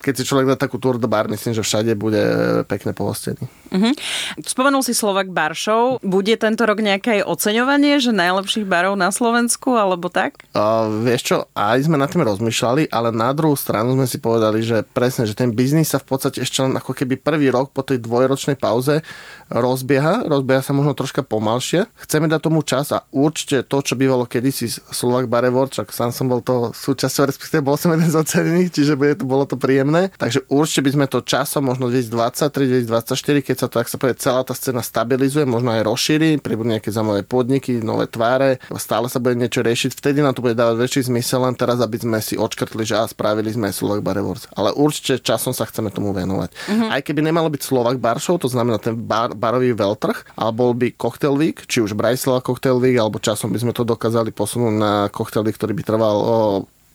keď 0.01 0.13
si 0.17 0.23
človek 0.25 0.49
dá 0.49 0.57
takú 0.57 0.81
tour 0.81 0.97
do 0.97 1.05
bar, 1.05 1.29
myslím, 1.29 1.53
že 1.53 1.61
všade 1.61 1.93
bude 1.93 2.21
pekne 2.65 2.97
pohostený. 2.97 3.45
Uh-huh. 3.69 3.93
Spomenul 4.41 4.81
si 4.81 4.97
Slovak 4.97 5.29
Bar 5.29 5.53
Show. 5.53 6.01
Bude 6.01 6.33
tento 6.41 6.65
rok 6.65 6.81
nejaké 6.81 7.21
oceňovanie, 7.21 8.01
že 8.01 8.15
najlepších 8.15 8.65
barov 8.65 8.97
na 8.97 9.13
Slovensku, 9.13 9.77
alebo 9.77 10.09
tak? 10.09 10.41
Uh, 10.57 11.05
vieš 11.05 11.21
čo, 11.29 11.37
aj 11.53 11.85
sme 11.85 12.01
nad 12.01 12.09
tým 12.09 12.25
rozmýšľali, 12.25 12.89
ale 12.89 13.13
na 13.13 13.29
druhú 13.35 13.53
stranu 13.53 13.93
sme 13.93 14.09
si 14.09 14.17
povedali, 14.17 14.65
že 14.65 14.81
presne 14.81 15.27
že 15.27 15.37
ten 15.37 15.51
biznis 15.51 15.91
sa 15.91 16.01
v 16.01 16.07
podstate 16.07 16.41
ešte 16.41 16.63
len 16.63 16.73
ako 16.77 16.95
keby 16.95 17.19
prvý 17.19 17.51
rok 17.51 17.75
po 17.75 17.83
tej 17.83 18.01
dvojročnej 18.01 18.57
pauze 18.57 19.03
rozbieha, 19.51 20.25
rozbieha 20.25 20.61
sa 20.63 20.73
možno 20.73 20.97
troška 20.97 21.21
pomalšie. 21.21 21.85
Chceme 21.99 22.31
dať 22.31 22.41
tomu 22.41 22.63
čas 22.65 22.89
a 22.95 23.03
určite 23.11 23.65
to, 23.67 23.77
čo 23.83 23.99
bývalo 23.99 24.25
kedysi 24.25 24.71
Slovak 24.71 25.27
Barevor, 25.27 25.69
čak 25.69 25.91
sám 25.91 26.15
som 26.15 26.31
bol 26.31 26.39
to 26.39 26.71
súčasťou, 26.71 27.27
respektíve 27.27 27.61
bol 27.65 27.75
som 27.75 27.91
jeden 27.91 28.07
z 28.07 28.15
ocenených, 28.15 28.54
čiže 28.71 28.95
bolo 29.21 29.43
to 29.43 29.59
príjemné. 29.59 30.13
Takže 30.15 30.47
určite 30.47 30.81
by 30.87 30.91
sme 30.95 31.05
to 31.11 31.19
časom, 31.25 31.67
možno 31.67 31.91
2023, 31.91 32.87
2024, 32.87 33.47
keď 33.47 33.55
sa 33.55 33.67
to, 33.67 33.75
ak 33.81 33.87
sa 33.91 33.97
povie, 33.99 34.15
celá 34.15 34.41
tá 34.47 34.53
scéna 34.55 34.79
stabilizuje, 34.79 35.43
možno 35.43 35.75
aj 35.75 35.83
rozšíri, 35.83 36.39
príbudú 36.39 36.75
nejaké 36.75 36.89
zaujímavé 36.93 37.27
podniky, 37.27 37.83
nové 37.83 38.07
tváre, 38.07 38.63
stále 38.79 39.11
sa 39.11 39.19
bude 39.19 39.35
niečo 39.35 39.65
riešiť, 39.65 39.91
vtedy 39.97 40.23
nám 40.23 40.37
to 40.37 40.43
bude 40.45 40.55
dávať 40.55 40.75
väčší 40.79 41.01
zmysel, 41.11 41.43
len 41.43 41.55
teraz, 41.57 41.81
aby 41.83 41.97
sme 41.99 42.19
si 42.23 42.39
odškrtli, 42.39 42.83
že 42.87 42.95
a 42.95 43.05
spravili 43.05 43.51
sme 43.51 43.73
Slovak 43.73 44.05
Barevors. 44.05 44.47
Ale 44.55 44.71
určite 44.71 45.19
časom 45.19 45.51
sa 45.51 45.67
chceme 45.67 45.91
tomu 45.91 46.15
venovať. 46.15 46.49
Uh-huh. 46.53 46.89
Aj 46.93 47.01
keby 47.03 47.25
nemalo 47.25 47.51
byť 47.51 47.61
Slovak 47.61 47.97
Bar 47.99 48.21
Show, 48.21 48.39
to 48.39 48.47
znamená 48.47 48.79
ten 48.79 48.95
bar, 48.95 49.33
barový 49.33 49.73
veľtrh, 49.73 50.37
ale 50.37 50.51
bol 50.53 50.71
by 50.77 50.95
Cocktail 50.95 51.35
Week, 51.35 51.65
či 51.65 51.81
už 51.81 51.97
Bratislava 51.97 52.45
Cocktail 52.45 52.79
Week, 52.79 52.95
alebo 52.95 53.19
časom 53.19 53.51
by 53.51 53.59
sme 53.59 53.73
to 53.75 53.83
dokázali 53.83 54.31
posunúť 54.31 54.73
na 54.75 54.91
Cocktail 55.09 55.43
Week, 55.43 55.57
ktorý 55.57 55.73
by 55.73 55.83
trval, 55.83 56.17
o, 56.21 56.37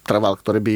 trval 0.07 0.39
ktorý 0.39 0.61
by 0.63 0.75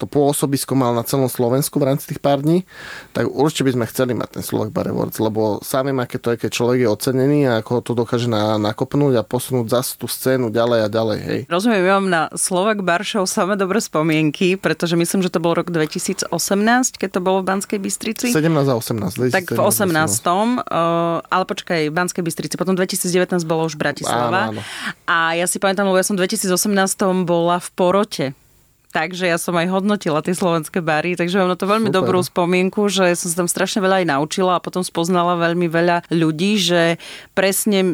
to 0.00 0.08
pôsobisko 0.08 0.72
mal 0.72 0.96
na 0.96 1.04
celom 1.04 1.28
Slovensku 1.28 1.76
v 1.76 1.92
rámci 1.92 2.08
tých 2.08 2.24
pár 2.24 2.40
dní, 2.40 2.64
tak 3.12 3.28
určite 3.28 3.68
by 3.68 3.72
sme 3.76 3.84
chceli 3.92 4.12
mať 4.16 4.40
ten 4.40 4.44
Slovak 4.44 4.72
Bar 4.72 4.88
Awards, 4.88 5.20
lebo 5.20 5.60
sám 5.60 5.92
aké 6.00 6.16
to 6.16 6.32
je, 6.32 6.40
keď 6.40 6.50
človek 6.50 6.78
je 6.80 6.88
ocenený 6.88 7.44
a 7.44 7.60
ako 7.60 7.84
to 7.84 7.92
dokáže 7.92 8.32
na, 8.32 8.56
nakopnúť 8.56 9.20
a 9.20 9.22
posunúť 9.26 9.68
zase 9.68 10.00
tú 10.00 10.08
scénu 10.08 10.48
ďalej 10.48 10.86
a 10.86 10.88
ďalej. 10.88 11.18
Hej. 11.20 11.40
Rozumiem, 11.52 11.84
ja 11.84 11.94
mám 12.00 12.08
na 12.08 12.22
Slovak 12.32 12.80
Bar 12.80 13.04
Show 13.04 13.28
samé 13.28 13.60
dobré 13.60 13.82
spomienky, 13.84 14.56
pretože 14.56 14.96
myslím, 14.96 15.20
že 15.20 15.28
to 15.28 15.42
bol 15.42 15.52
rok 15.52 15.68
2018, 15.68 16.32
keď 16.96 17.10
to 17.12 17.20
bolo 17.20 17.44
v 17.44 17.46
Banskej 17.52 17.78
Bystrici. 17.82 18.32
17 18.32 18.48
a 18.48 18.74
18. 18.78 19.34
Tak 19.34 19.52
v 19.52 19.60
18. 19.60 19.90
18. 19.90 20.64
Uh, 20.64 21.20
ale 21.28 21.44
počkaj, 21.44 21.90
v 21.90 21.94
Banskej 21.94 22.22
Bystrici. 22.24 22.54
Potom 22.56 22.78
2019 22.78 23.44
bolo 23.44 23.68
už 23.68 23.76
Bratislava. 23.76 24.54
Áno, 24.54 24.60
áno. 24.60 24.62
A 25.04 25.36
ja 25.36 25.44
si 25.50 25.60
pamätám, 25.60 25.84
lebo 25.84 25.98
ja 25.98 26.06
som 26.06 26.14
v 26.16 26.24
2018 26.24 26.54
bola 27.26 27.58
v 27.58 27.68
Porote 27.74 28.26
Takže 28.90 29.30
ja 29.30 29.38
som 29.38 29.54
aj 29.54 29.70
hodnotila 29.70 30.18
tie 30.18 30.34
slovenské 30.34 30.82
bary, 30.82 31.14
takže 31.14 31.38
mám 31.38 31.54
na 31.54 31.58
to 31.58 31.70
veľmi 31.70 31.94
Super. 31.94 31.98
dobrú 32.02 32.20
spomienku, 32.26 32.90
že 32.90 33.14
som 33.14 33.28
sa 33.30 33.36
tam 33.46 33.48
strašne 33.50 33.78
veľa 33.78 34.02
aj 34.02 34.06
naučila 34.10 34.58
a 34.58 34.64
potom 34.64 34.82
spoznala 34.82 35.38
veľmi 35.38 35.70
veľa 35.70 36.10
ľudí, 36.10 36.58
že 36.58 36.98
presne 37.38 37.86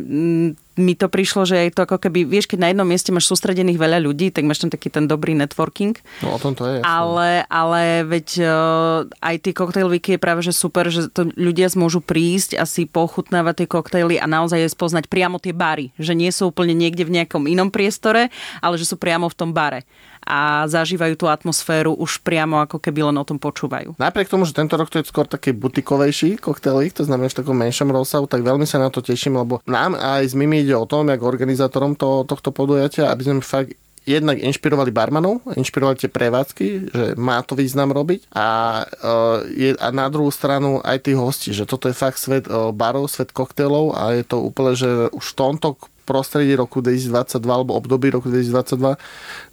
mi 0.76 0.92
to 0.92 1.08
prišlo, 1.08 1.48
že 1.48 1.56
je 1.68 1.72
to 1.72 1.88
ako 1.88 1.96
keby, 1.96 2.28
vieš, 2.28 2.52
keď 2.52 2.58
na 2.60 2.68
jednom 2.70 2.84
mieste 2.84 3.08
máš 3.08 3.32
sústredených 3.32 3.80
veľa 3.80 3.98
ľudí, 4.04 4.28
tak 4.28 4.44
máš 4.44 4.60
tam 4.60 4.68
taký 4.68 4.92
ten 4.92 5.08
dobrý 5.08 5.32
networking. 5.32 5.96
No 6.20 6.36
o 6.36 6.38
tom 6.38 6.52
to 6.52 6.68
je. 6.68 6.84
Ale, 6.84 7.48
ale 7.48 8.04
veď 8.04 8.28
uh, 8.44 9.08
aj 9.24 9.36
tie 9.40 9.52
koktejlvíky 9.56 10.16
je 10.16 10.20
práve 10.20 10.44
že 10.44 10.52
super, 10.52 10.92
že 10.92 11.08
to 11.08 11.32
ľudia 11.32 11.72
môžu 11.80 12.04
prísť 12.04 12.60
a 12.60 12.68
si 12.68 12.84
pochutnávať 12.84 13.64
tie 13.64 13.68
koktejly 13.72 14.16
a 14.20 14.28
naozaj 14.28 14.68
je 14.68 14.70
spoznať 14.70 15.08
priamo 15.08 15.40
tie 15.40 15.56
bary. 15.56 15.96
Že 15.96 16.12
nie 16.12 16.30
sú 16.30 16.52
úplne 16.52 16.76
niekde 16.76 17.08
v 17.08 17.20
nejakom 17.20 17.48
inom 17.48 17.72
priestore, 17.72 18.28
ale 18.60 18.76
že 18.76 18.84
sú 18.84 19.00
priamo 19.00 19.32
v 19.32 19.36
tom 19.36 19.56
bare 19.56 19.88
a 20.26 20.66
zažívajú 20.66 21.14
tú 21.14 21.30
atmosféru 21.30 21.94
už 21.94 22.20
priamo 22.26 22.58
ako 22.58 22.82
keby 22.82 23.06
len 23.08 23.16
o 23.16 23.24
tom 23.24 23.38
počúvajú. 23.38 23.94
Napriek 23.96 24.26
tomu, 24.26 24.42
že 24.42 24.52
tento 24.52 24.74
rok 24.74 24.90
to 24.90 24.98
je 24.98 25.06
skôr 25.06 25.30
taký 25.30 25.54
butikovejší 25.54 26.42
koktejlík, 26.42 26.98
to 26.98 27.06
znamená 27.06 27.30
v 27.30 27.38
takom 27.38 27.56
menšom 27.56 27.94
rozsahu, 27.94 28.26
tak 28.26 28.42
veľmi 28.42 28.66
sa 28.66 28.82
na 28.82 28.90
to 28.90 28.98
teším, 28.98 29.38
lebo 29.38 29.62
nám 29.70 29.94
aj 29.94 30.26
s 30.26 30.34
Mimi 30.34 30.66
ide 30.66 30.74
o 30.74 30.84
tom, 30.84 31.06
ako 31.06 31.24
organizátorom 31.24 31.94
to, 31.94 32.26
tohto 32.26 32.50
podujatia, 32.50 33.08
aby 33.08 33.22
sme 33.22 33.38
fakt 33.40 33.72
jednak 34.06 34.38
inšpirovali 34.38 34.94
barmanov, 34.94 35.42
inšpirovali 35.58 35.98
tie 35.98 36.06
prevádzky, 36.06 36.66
že 36.94 37.04
má 37.18 37.42
to 37.42 37.58
význam 37.58 37.90
robiť 37.90 38.30
a, 38.30 38.46
uh, 38.86 39.42
je, 39.50 39.74
a 39.74 39.90
na 39.90 40.06
druhú 40.06 40.30
stranu 40.30 40.78
aj 40.86 41.10
tých 41.10 41.18
hostí, 41.18 41.50
že 41.50 41.66
toto 41.66 41.90
je 41.90 41.98
fakt 41.98 42.22
svet 42.22 42.46
uh, 42.46 42.70
barov, 42.70 43.10
svet 43.10 43.34
koktélov 43.34 43.98
a 43.98 44.14
je 44.14 44.22
to 44.22 44.38
úplne, 44.38 44.78
že 44.78 45.10
už 45.10 45.34
v 45.34 45.36
tomto 45.36 45.74
prostredí 46.06 46.54
roku 46.54 46.78
2022 46.78 47.42
alebo 47.42 47.74
období 47.74 48.14
roku 48.14 48.30
2022, 48.30 48.94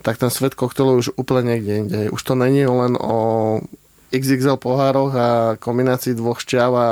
tak 0.06 0.22
ten 0.22 0.30
svet 0.30 0.54
koktelov 0.54 1.02
už 1.02 1.08
úplne 1.18 1.58
niekde 1.58 1.74
inde. 1.82 2.00
Už 2.14 2.22
to 2.22 2.38
není 2.38 2.62
len 2.70 2.94
o 3.02 3.60
XXL 4.14 4.62
pohároch 4.62 5.12
a 5.18 5.28
kombinácii 5.58 6.14
dvoch 6.14 6.38
šťav 6.38 6.72
a 6.78 6.88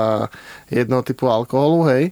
jednoho 0.73 1.05
typu 1.05 1.29
alkoholu, 1.29 1.85
hej, 1.93 2.03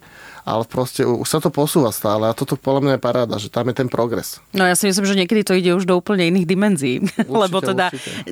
ale 0.46 0.64
proste 0.70 1.02
už 1.02 1.26
sa 1.26 1.42
to 1.42 1.50
posúva 1.50 1.90
stále 1.90 2.30
a 2.30 2.38
toto 2.38 2.54
podľa 2.54 2.82
mňa 2.86 2.94
je 2.96 3.02
paráda, 3.02 3.36
že 3.42 3.50
tam 3.50 3.74
je 3.74 3.76
ten 3.82 3.90
progres. 3.90 4.38
No 4.54 4.70
ja 4.70 4.78
si 4.78 4.86
myslím, 4.86 5.10
že 5.10 5.18
niekedy 5.18 5.42
to 5.42 5.58
ide 5.58 5.74
už 5.74 5.90
do 5.90 5.98
úplne 5.98 6.30
iných 6.30 6.46
dimenzií, 6.46 6.96
určite, 7.02 7.26
lebo 7.26 7.58
teda 7.58 7.90
určite. 7.90 8.30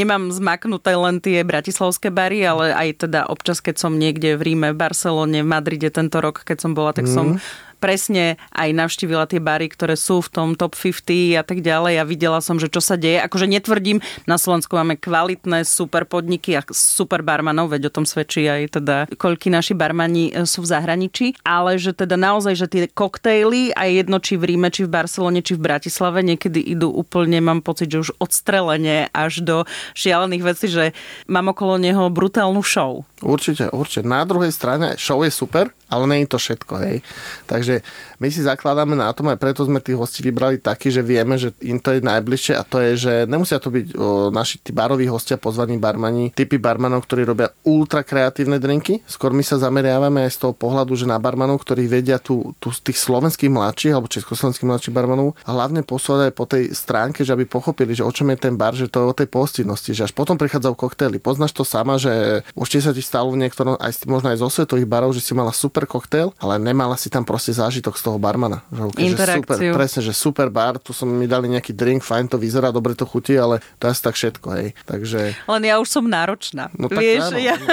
nemám 0.00 0.32
zmaknuté 0.32 0.96
len 0.96 1.20
tie 1.20 1.44
bratislavské 1.44 2.08
bary, 2.08 2.40
ale 2.40 2.72
aj 2.72 3.04
teda 3.04 3.28
občas, 3.28 3.60
keď 3.60 3.76
som 3.76 4.00
niekde 4.00 4.40
v 4.40 4.48
Ríme, 4.48 4.72
v 4.72 4.80
Barcelone, 4.80 5.44
v 5.44 5.48
Madride 5.48 5.92
tento 5.92 6.24
rok, 6.24 6.40
keď 6.40 6.56
som 6.64 6.72
bola, 6.72 6.96
tak 6.96 7.04
mm. 7.04 7.12
som 7.12 7.36
presne 7.78 8.36
aj 8.52 8.74
navštívila 8.74 9.30
tie 9.30 9.38
bary, 9.38 9.70
ktoré 9.70 9.94
sú 9.94 10.20
v 10.20 10.28
tom 10.28 10.48
top 10.58 10.74
50 10.74 11.38
a 11.38 11.42
tak 11.46 11.62
ďalej 11.62 11.94
a 12.02 12.04
videla 12.04 12.42
som, 12.42 12.58
že 12.58 12.66
čo 12.68 12.82
sa 12.82 12.98
deje. 12.98 13.22
Akože 13.22 13.46
netvrdím, 13.46 14.02
na 14.26 14.36
Slovensku 14.36 14.74
máme 14.74 14.98
kvalitné 14.98 15.62
super 15.62 16.04
podniky 16.04 16.58
a 16.58 16.62
super 16.74 17.22
barmanov, 17.22 17.72
veď 17.72 17.88
o 17.88 17.94
tom 17.94 18.04
svedčí 18.04 18.44
aj 18.44 18.82
teda, 18.82 18.96
koľky 19.16 19.48
naši 19.48 19.72
barmani 19.78 20.34
e, 20.34 20.44
sú 20.44 20.66
v 20.66 20.70
zahraničí, 20.74 21.26
ale 21.46 21.78
že 21.78 21.94
teda 21.94 22.18
naozaj, 22.18 22.54
že 22.58 22.66
tie 22.66 22.82
koktejly 22.90 23.72
aj 23.72 23.88
jedno 24.04 24.18
či 24.18 24.34
v 24.34 24.54
Ríme, 24.54 24.68
či 24.74 24.84
v 24.84 24.92
Barcelone, 24.92 25.40
či 25.40 25.54
v 25.54 25.64
Bratislave 25.64 26.20
niekedy 26.26 26.60
idú 26.60 26.90
úplne, 26.90 27.38
mám 27.38 27.62
pocit, 27.62 27.88
že 27.88 28.02
už 28.02 28.10
odstrelenie 28.18 29.08
až 29.14 29.40
do 29.46 29.56
šialených 29.94 30.42
vecí, 30.42 30.66
že 30.66 30.84
mám 31.30 31.54
okolo 31.54 31.78
neho 31.78 32.10
brutálnu 32.10 32.60
show. 32.60 33.06
Určite, 33.18 33.66
určite. 33.74 34.06
Na 34.06 34.22
druhej 34.22 34.54
strane 34.54 34.94
show 34.94 35.18
je 35.26 35.32
super, 35.34 35.74
ale 35.90 36.04
nie 36.06 36.18
je 36.22 36.30
to 36.30 36.38
všetko, 36.38 36.74
hej. 36.86 36.96
Takže 37.50 37.82
my 38.22 38.28
si 38.30 38.46
zakladáme 38.46 38.94
na 38.94 39.10
tom, 39.10 39.26
aj 39.26 39.42
preto 39.42 39.66
sme 39.66 39.82
tých 39.82 39.98
hostí 39.98 40.22
vybrali 40.22 40.62
taký, 40.62 40.94
že 40.94 41.02
vieme, 41.02 41.34
že 41.34 41.50
im 41.64 41.82
to 41.82 41.98
je 41.98 42.04
najbližšie 42.04 42.54
a 42.54 42.62
to 42.62 42.78
je, 42.78 42.92
že 42.94 43.12
nemusia 43.26 43.58
to 43.58 43.74
byť 43.74 43.86
o, 43.98 44.30
naši 44.30 44.62
tí 44.62 44.70
baroví 44.70 45.10
hostia, 45.10 45.34
pozvaní 45.34 45.82
barmani, 45.82 46.30
typy 46.30 46.62
barmanov, 46.62 47.10
ktorí 47.10 47.26
robia 47.26 47.50
ultra 47.66 48.06
kreatívne 48.06 48.62
drinky. 48.62 49.02
Skôr 49.08 49.34
my 49.34 49.42
sa 49.42 49.58
zameriavame 49.58 50.28
aj 50.28 50.38
z 50.38 50.38
toho 50.46 50.54
pohľadu, 50.54 50.94
že 50.94 51.10
na 51.10 51.18
barmanov, 51.18 51.58
ktorí 51.66 51.90
vedia 51.90 52.22
tu, 52.22 52.54
tu 52.62 52.70
tých 52.70 53.02
slovenských 53.02 53.50
mladších 53.50 53.94
alebo 53.98 54.06
československých 54.06 54.68
mladších 54.68 54.94
barmanov 54.94 55.34
a 55.42 55.50
hlavne 55.50 55.82
posúvať 55.82 56.30
aj 56.30 56.34
po 56.38 56.46
tej 56.46 56.70
stránke, 56.70 57.26
že 57.26 57.34
aby 57.34 57.50
pochopili, 57.50 57.98
že 57.98 58.06
o 58.06 58.14
čom 58.14 58.30
je 58.30 58.38
ten 58.38 58.54
bar, 58.54 58.78
že 58.78 58.86
to 58.86 59.02
je 59.02 59.10
o 59.10 59.16
tej 59.16 59.26
postinnosti, 59.26 59.90
že 59.90 60.06
až 60.06 60.14
potom 60.14 60.38
prichádzajú 60.38 60.74
koktejly. 60.78 61.18
Poznáš 61.18 61.56
to 61.56 61.66
sama, 61.66 61.98
že 61.98 62.46
sa 62.78 62.92
ti 62.94 63.07
stalo 63.08 63.32
v 63.32 63.40
niektorom, 63.40 63.80
aj 63.80 64.04
možno 64.04 64.28
aj 64.28 64.44
zo 64.44 64.52
svetových 64.52 64.84
barov, 64.84 65.16
že 65.16 65.24
si 65.24 65.32
mala 65.32 65.56
super 65.56 65.88
koktail, 65.88 66.36
ale 66.36 66.60
nemala 66.60 67.00
si 67.00 67.08
tam 67.08 67.24
proste 67.24 67.56
zážitok 67.56 67.96
z 67.96 68.02
toho 68.04 68.20
barmana. 68.20 68.60
Že, 68.68 69.16
že 69.16 69.26
super, 69.40 69.56
presne, 69.72 70.00
že 70.04 70.12
super 70.12 70.48
bar, 70.52 70.76
tu 70.76 70.92
som 70.92 71.08
mi 71.08 71.24
dali 71.24 71.48
nejaký 71.48 71.72
drink, 71.72 72.04
fajn 72.04 72.28
to 72.28 72.36
vyzerá, 72.36 72.68
dobre 72.68 72.92
to 72.92 73.08
chutí, 73.08 73.40
ale 73.40 73.64
to 73.80 73.88
asi 73.88 74.04
tak 74.04 74.14
všetko, 74.20 74.46
hej. 74.60 74.68
Takže... 74.84 75.32
Len 75.48 75.62
ja 75.64 75.80
už 75.80 75.88
som 75.88 76.04
náročná. 76.04 76.68
No, 76.76 76.92
tak 76.92 77.00
Vieš, 77.00 77.32
áno, 77.32 77.38
ja, 77.40 77.56
áno. 77.56 77.66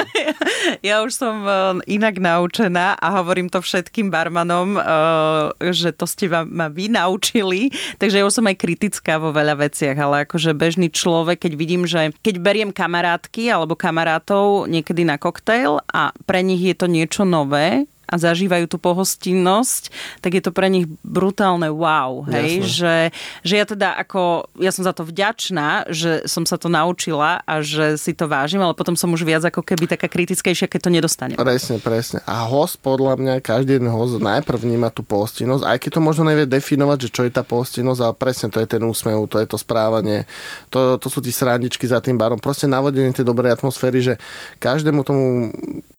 ja 0.90 0.96
už 1.04 1.12
som 1.12 1.36
uh, 1.44 1.76
inak 1.84 2.16
naučená 2.22 2.96
a 2.96 3.08
hovorím 3.20 3.52
to 3.52 3.60
všetkým 3.60 4.08
barmanom, 4.08 4.80
uh, 4.80 5.52
že 5.60 5.92
to 5.92 6.08
ste 6.08 6.32
ma, 6.32 6.48
ma 6.48 6.68
vy 6.72 6.88
naučili, 6.88 7.74
takže 8.00 8.22
ja 8.22 8.24
už 8.24 8.40
som 8.40 8.46
aj 8.48 8.56
kritická 8.56 9.20
vo 9.20 9.36
veľa 9.36 9.60
veciach, 9.68 9.98
ale 9.98 10.24
akože 10.24 10.56
bežný 10.56 10.88
človek, 10.94 11.44
keď 11.50 11.54
vidím, 11.58 11.84
že 11.84 12.14
keď 12.22 12.36
beriem 12.40 12.72
kamarátky 12.72 13.50
alebo 13.50 13.74
kamarátov 13.74 14.70
niekedy 14.70 15.04
na 15.04 15.18
koktail 15.26 15.82
a 15.90 16.14
pre 16.30 16.46
nich 16.46 16.62
je 16.62 16.78
to 16.78 16.86
niečo 16.86 17.26
nové, 17.26 17.90
a 18.06 18.16
zažívajú 18.18 18.70
tú 18.70 18.78
pohostinnosť, 18.78 19.90
tak 20.22 20.38
je 20.38 20.42
to 20.46 20.52
pre 20.54 20.70
nich 20.70 20.86
brutálne 21.02 21.70
wow, 21.70 22.26
hej, 22.30 22.62
že, 22.66 22.96
že 23.42 23.56
ja 23.58 23.66
teda 23.66 23.98
ako, 24.06 24.50
ja 24.62 24.70
som 24.70 24.86
za 24.86 24.94
to 24.94 25.06
vďačná, 25.06 25.90
že 25.90 26.26
som 26.30 26.46
sa 26.46 26.56
to 26.56 26.70
naučila 26.70 27.42
a 27.44 27.62
že 27.66 27.98
si 27.98 28.14
to 28.14 28.30
vážim, 28.30 28.62
ale 28.62 28.78
potom 28.78 28.94
som 28.94 29.12
už 29.14 29.26
viac 29.26 29.44
ako 29.46 29.66
keby 29.66 29.90
taká 29.90 30.06
kritickejšia, 30.06 30.70
keď 30.70 30.80
to 30.86 30.94
nedostane. 30.94 31.34
Presne, 31.36 31.82
presne. 31.82 32.22
A 32.30 32.46
host 32.46 32.78
podľa 32.80 33.18
mňa, 33.18 33.34
každý 33.42 33.78
jeden 33.82 33.90
host 33.90 34.22
najprv 34.22 34.62
vníma 34.62 34.94
tú 34.94 35.02
pohostinnosť, 35.02 35.64
aj 35.66 35.78
keď 35.82 35.90
to 35.98 36.02
možno 36.02 36.24
nevie 36.30 36.46
definovať, 36.46 37.10
že 37.10 37.14
čo 37.14 37.22
je 37.26 37.32
tá 37.34 37.42
pohostinnosť, 37.42 38.02
ale 38.02 38.14
presne 38.16 38.48
to 38.54 38.62
je 38.62 38.68
ten 38.70 38.82
úsmev, 38.82 39.26
to 39.28 39.42
je 39.42 39.48
to 39.50 39.58
správanie, 39.58 40.30
to, 40.70 41.02
to 41.02 41.08
sú 41.10 41.20
tí 41.20 41.34
srandičky 41.34 41.90
za 41.90 42.00
tým 42.00 42.16
barom, 42.16 42.38
proste 42.38 42.70
navodenie 42.70 43.16
tej 43.16 43.26
dobrej 43.26 43.58
atmosféry, 43.58 44.00
že 44.02 44.14
každému 44.62 45.02
tomu 45.02 45.50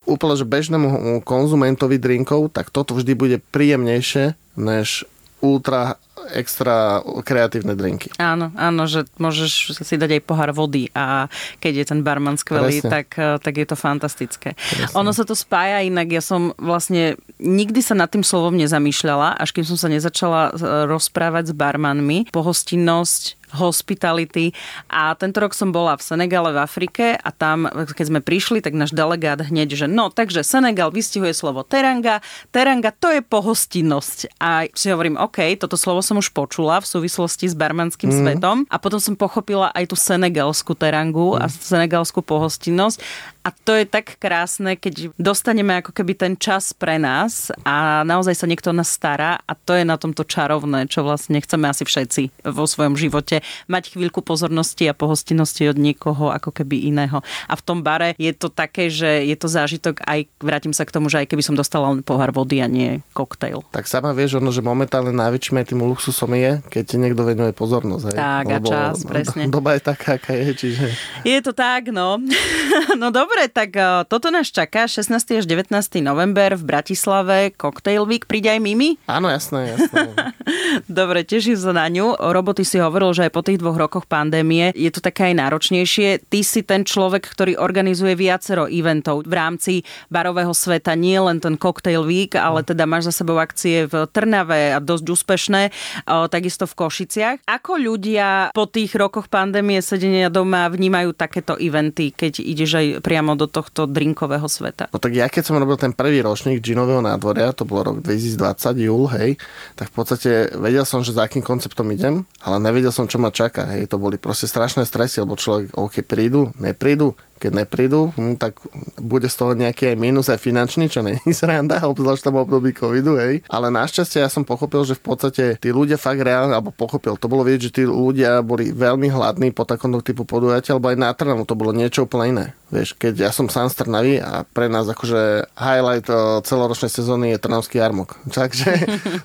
úplne 0.06 0.38
že 0.38 0.46
bežnému 0.46 1.20
konzumentovi 1.26 1.98
drinkov, 1.98 2.54
tak 2.54 2.70
toto 2.70 2.94
vždy 2.94 3.12
bude 3.12 3.36
príjemnejšie 3.52 4.38
než 4.56 5.04
ultra 5.44 6.00
extra 6.32 6.98
kreatívne 7.22 7.78
drinky. 7.78 8.10
Áno, 8.18 8.50
áno, 8.58 8.82
že 8.90 9.06
môžeš 9.20 9.78
si 9.78 9.94
dať 9.94 10.18
aj 10.18 10.22
pohár 10.26 10.50
vody 10.50 10.90
a 10.90 11.30
keď 11.62 11.72
je 11.82 11.84
ten 11.86 12.00
barman 12.02 12.34
skvelý, 12.34 12.82
tak, 12.82 13.14
eh, 13.14 13.38
tak 13.38 13.54
je 13.54 13.66
to 13.68 13.76
fantastické. 13.78 14.58
Presne. 14.58 14.96
Ono 14.98 15.14
sa 15.14 15.22
to 15.22 15.38
spája 15.38 15.86
inak, 15.86 16.10
ja 16.10 16.22
som 16.25 16.50
vlastne 16.58 17.14
nikdy 17.38 17.78
sa 17.78 17.94
nad 17.94 18.10
tým 18.10 18.26
slovom 18.26 18.58
nezamýšľala, 18.58 19.38
až 19.38 19.54
kým 19.54 19.62
som 19.62 19.78
sa 19.78 19.86
nezačala 19.86 20.50
eh, 20.50 20.88
rozprávať 20.90 21.52
s 21.52 21.54
barmanmi. 21.54 22.26
Pohostinnosť, 22.34 23.45
hospitality. 23.54 24.56
A 24.90 25.14
tento 25.14 25.38
rok 25.42 25.54
som 25.54 25.70
bola 25.70 25.94
v 25.94 26.02
Senegale 26.02 26.50
v 26.50 26.58
Afrike 26.62 27.06
a 27.14 27.30
tam, 27.30 27.70
keď 27.70 28.06
sme 28.06 28.20
prišli, 28.24 28.64
tak 28.64 28.74
náš 28.74 28.90
delegát 28.94 29.38
hneď, 29.38 29.78
že 29.78 29.86
no, 29.86 30.10
takže 30.10 30.42
Senegal 30.42 30.90
vystihuje 30.90 31.34
slovo 31.36 31.62
teranga. 31.62 32.24
Teranga 32.50 32.90
to 32.90 33.12
je 33.12 33.22
pohostinnosť. 33.22 34.38
A 34.42 34.66
si 34.72 34.90
hovorím, 34.90 35.20
OK, 35.20 35.58
toto 35.60 35.78
slovo 35.78 36.02
som 36.02 36.18
už 36.18 36.32
počula 36.34 36.82
v 36.82 36.86
súvislosti 36.86 37.50
s 37.50 37.54
barmanským 37.54 38.10
mm. 38.10 38.18
svetom 38.18 38.56
a 38.66 38.76
potom 38.80 38.98
som 38.98 39.14
pochopila 39.14 39.70
aj 39.74 39.90
tú 39.90 39.96
senegalskú 39.98 40.74
terangu 40.74 41.36
mm. 41.36 41.42
a 41.42 41.44
senegalskú 41.46 42.22
pohostinnosť. 42.22 42.98
A 43.46 43.54
to 43.54 43.78
je 43.78 43.86
tak 43.86 44.18
krásne, 44.18 44.74
keď 44.74 45.14
dostaneme 45.22 45.78
ako 45.78 45.94
keby 45.94 46.18
ten 46.18 46.34
čas 46.34 46.74
pre 46.74 46.98
nás 46.98 47.54
a 47.62 48.02
naozaj 48.02 48.34
sa 48.34 48.50
niekto 48.50 48.74
nás 48.74 48.90
stará 48.90 49.38
a 49.46 49.54
to 49.54 49.78
je 49.78 49.86
na 49.86 49.94
tomto 49.94 50.26
čarovné, 50.26 50.90
čo 50.90 51.06
vlastne 51.06 51.38
chceme 51.38 51.70
asi 51.70 51.86
všetci 51.86 52.42
vo 52.42 52.66
svojom 52.66 52.98
živote. 52.98 53.46
Mať 53.70 53.94
chvíľku 53.94 54.26
pozornosti 54.26 54.90
a 54.90 54.98
pohostinnosti 54.98 55.62
od 55.70 55.78
niekoho 55.78 56.34
ako 56.34 56.50
keby 56.50 56.90
iného. 56.90 57.22
A 57.46 57.54
v 57.54 57.62
tom 57.62 57.86
bare 57.86 58.18
je 58.18 58.34
to 58.34 58.50
také, 58.50 58.90
že 58.90 59.22
je 59.22 59.36
to 59.38 59.46
zážitok 59.46 60.02
aj, 60.02 60.26
vrátim 60.42 60.74
sa 60.74 60.82
k 60.82 60.98
tomu, 60.98 61.06
že 61.06 61.22
aj 61.22 61.30
keby 61.30 61.46
som 61.46 61.54
dostala 61.54 61.94
len 61.94 62.02
pohár 62.02 62.34
vody 62.34 62.58
a 62.58 62.66
nie 62.66 62.98
koktejl. 63.14 63.62
Tak 63.70 63.86
sama 63.86 64.10
vieš, 64.10 64.42
ono, 64.42 64.50
že 64.50 64.58
momentálne 64.58 65.14
najväčším 65.14 65.62
aj 65.62 65.66
tým 65.70 65.86
luxusom 65.86 66.34
je, 66.34 66.66
keď 66.66 66.82
ti 66.82 66.96
niekto 66.98 67.22
venuje 67.22 67.54
pozornosť. 67.54 68.04
Hej? 68.10 68.16
Tak 68.18 68.44
Lebo 68.50 68.58
a 68.58 68.72
čas, 68.74 69.06
presne. 69.06 69.42
Doba 69.54 69.78
je 69.78 69.82
taká, 69.86 70.18
aká 70.18 70.34
je, 70.34 70.50
čiže... 70.50 70.86
Je 71.22 71.38
to 71.38 71.54
tak, 71.54 71.94
no. 71.94 72.18
no 73.00 73.14
dobre, 73.14 73.35
Dobre, 73.36 73.52
tak 73.52 73.76
uh, 73.76 74.08
toto 74.08 74.32
nás 74.32 74.48
čaká 74.48 74.88
16. 74.88 75.12
až 75.12 75.44
19. 75.44 75.68
november 76.00 76.56
v 76.56 76.64
Bratislave 76.64 77.52
Cocktail 77.52 78.08
Week. 78.08 78.24
Príde 78.24 78.48
aj 78.48 78.64
Mimi? 78.64 78.96
Áno, 79.04 79.28
jasné, 79.28 79.76
jasné. 79.76 80.16
Dobre, 80.88 81.20
teším 81.20 81.60
sa 81.60 81.76
na 81.76 81.84
ňu. 81.92 82.16
Roboty 82.16 82.64
si 82.64 82.80
hovoril, 82.80 83.12
že 83.12 83.28
aj 83.28 83.32
po 83.36 83.44
tých 83.44 83.60
dvoch 83.60 83.76
rokoch 83.76 84.08
pandémie 84.08 84.72
je 84.72 84.88
to 84.88 85.04
také 85.04 85.28
aj 85.28 85.34
náročnejšie. 85.36 86.24
Ty 86.32 86.40
si 86.40 86.64
ten 86.64 86.88
človek, 86.88 87.28
ktorý 87.28 87.60
organizuje 87.60 88.16
viacero 88.16 88.72
eventov 88.72 89.28
v 89.28 89.34
rámci 89.36 89.74
barového 90.08 90.56
sveta, 90.56 90.96
nie 90.96 91.20
len 91.20 91.36
ten 91.36 91.60
Cocktail 91.60 92.08
Week, 92.08 92.32
ale 92.40 92.64
teda 92.64 92.88
máš 92.88 93.12
za 93.12 93.20
sebou 93.20 93.36
akcie 93.36 93.84
v 93.84 94.08
Trnave 94.16 94.72
a 94.72 94.80
dosť 94.80 95.04
úspešné, 95.12 95.62
uh, 96.08 96.24
takisto 96.32 96.64
v 96.64 96.72
Košiciach. 96.72 97.36
Ako 97.44 97.76
ľudia 97.76 98.48
po 98.56 98.64
tých 98.64 98.96
rokoch 98.96 99.28
pandémie 99.28 99.84
sedenia 99.84 100.32
doma 100.32 100.72
vnímajú 100.72 101.12
takéto 101.12 101.60
eventy, 101.60 102.16
keď 102.16 102.40
ideš 102.40 102.70
aj 102.80 102.86
priamo 103.04 103.25
priamo 103.26 103.35
do 103.35 103.50
tohto 103.50 103.90
drinkového 103.90 104.47
sveta? 104.47 104.87
No 104.95 105.02
tak 105.02 105.11
ja 105.18 105.26
keď 105.26 105.50
som 105.50 105.59
robil 105.59 105.75
ten 105.75 105.90
prvý 105.90 106.23
ročník 106.23 106.62
džinového 106.62 107.02
nádvoria, 107.02 107.50
to 107.50 107.66
bolo 107.66 107.90
rok 107.90 108.06
2020, 108.06 108.87
júl, 108.87 109.11
hej, 109.18 109.35
tak 109.75 109.90
v 109.90 109.95
podstate 109.99 110.30
vedel 110.54 110.87
som, 110.87 111.02
že 111.02 111.11
za 111.11 111.26
akým 111.26 111.42
konceptom 111.42 111.90
idem, 111.90 112.23
ale 112.38 112.62
nevedel 112.62 112.95
som, 112.95 113.11
čo 113.11 113.18
ma 113.18 113.35
čaká, 113.35 113.66
hej, 113.75 113.90
to 113.90 113.99
boli 113.99 114.14
proste 114.14 114.47
strašné 114.47 114.87
stresy, 114.87 115.26
lebo 115.26 115.35
človek, 115.35 115.75
OK, 115.75 116.06
prídu, 116.06 116.54
neprídu, 116.62 117.18
keď 117.36 117.64
neprídu, 117.64 118.12
hm, 118.16 118.40
tak 118.40 118.58
bude 119.00 119.28
z 119.28 119.36
toho 119.36 119.52
nejaký 119.52 119.92
aj 119.92 119.96
mínus 119.96 120.26
aj 120.32 120.40
finančný, 120.40 120.88
čo 120.88 121.04
není 121.04 121.20
sranda, 121.36 121.80
obzvlášť 121.84 122.28
tam 122.28 122.40
období 122.40 122.72
covidu, 122.72 123.16
hej. 123.20 123.44
Ale 123.46 123.68
našťastie 123.72 124.24
ja 124.24 124.30
som 124.32 124.42
pochopil, 124.42 124.82
že 124.84 124.96
v 124.96 125.02
podstate 125.04 125.44
tí 125.60 125.68
ľudia 125.70 126.00
fakt 126.00 126.20
reálne, 126.20 126.56
alebo 126.56 126.72
pochopil, 126.72 127.20
to 127.20 127.28
bolo 127.28 127.44
vidieť, 127.44 127.62
že 127.70 127.74
tí 127.76 127.82
ľudia 127.84 128.40
boli 128.40 128.72
veľmi 128.72 129.12
hladní 129.12 129.52
po 129.52 129.68
takomto 129.68 130.00
typu 130.00 130.24
podujatia, 130.24 130.76
alebo 130.76 130.90
aj 130.92 130.98
na 130.98 131.10
Trnavu 131.12 131.44
to 131.44 131.58
bolo 131.58 131.76
niečo 131.76 132.08
úplne 132.08 132.26
iné. 132.32 132.46
Vieš, 132.66 132.98
keď 132.98 133.28
ja 133.28 133.30
som 133.30 133.46
sám 133.46 133.70
z 133.70 133.78
Trnavy 133.78 134.18
a 134.18 134.42
pre 134.42 134.66
nás 134.66 134.90
akože 134.90 135.54
highlight 135.54 136.10
eh, 136.10 136.18
celoročnej 136.42 136.90
sezóny 136.90 137.26
je 137.34 137.42
Trnavský 137.42 137.78
jarmok. 137.78 138.18
Takže, 138.36 138.72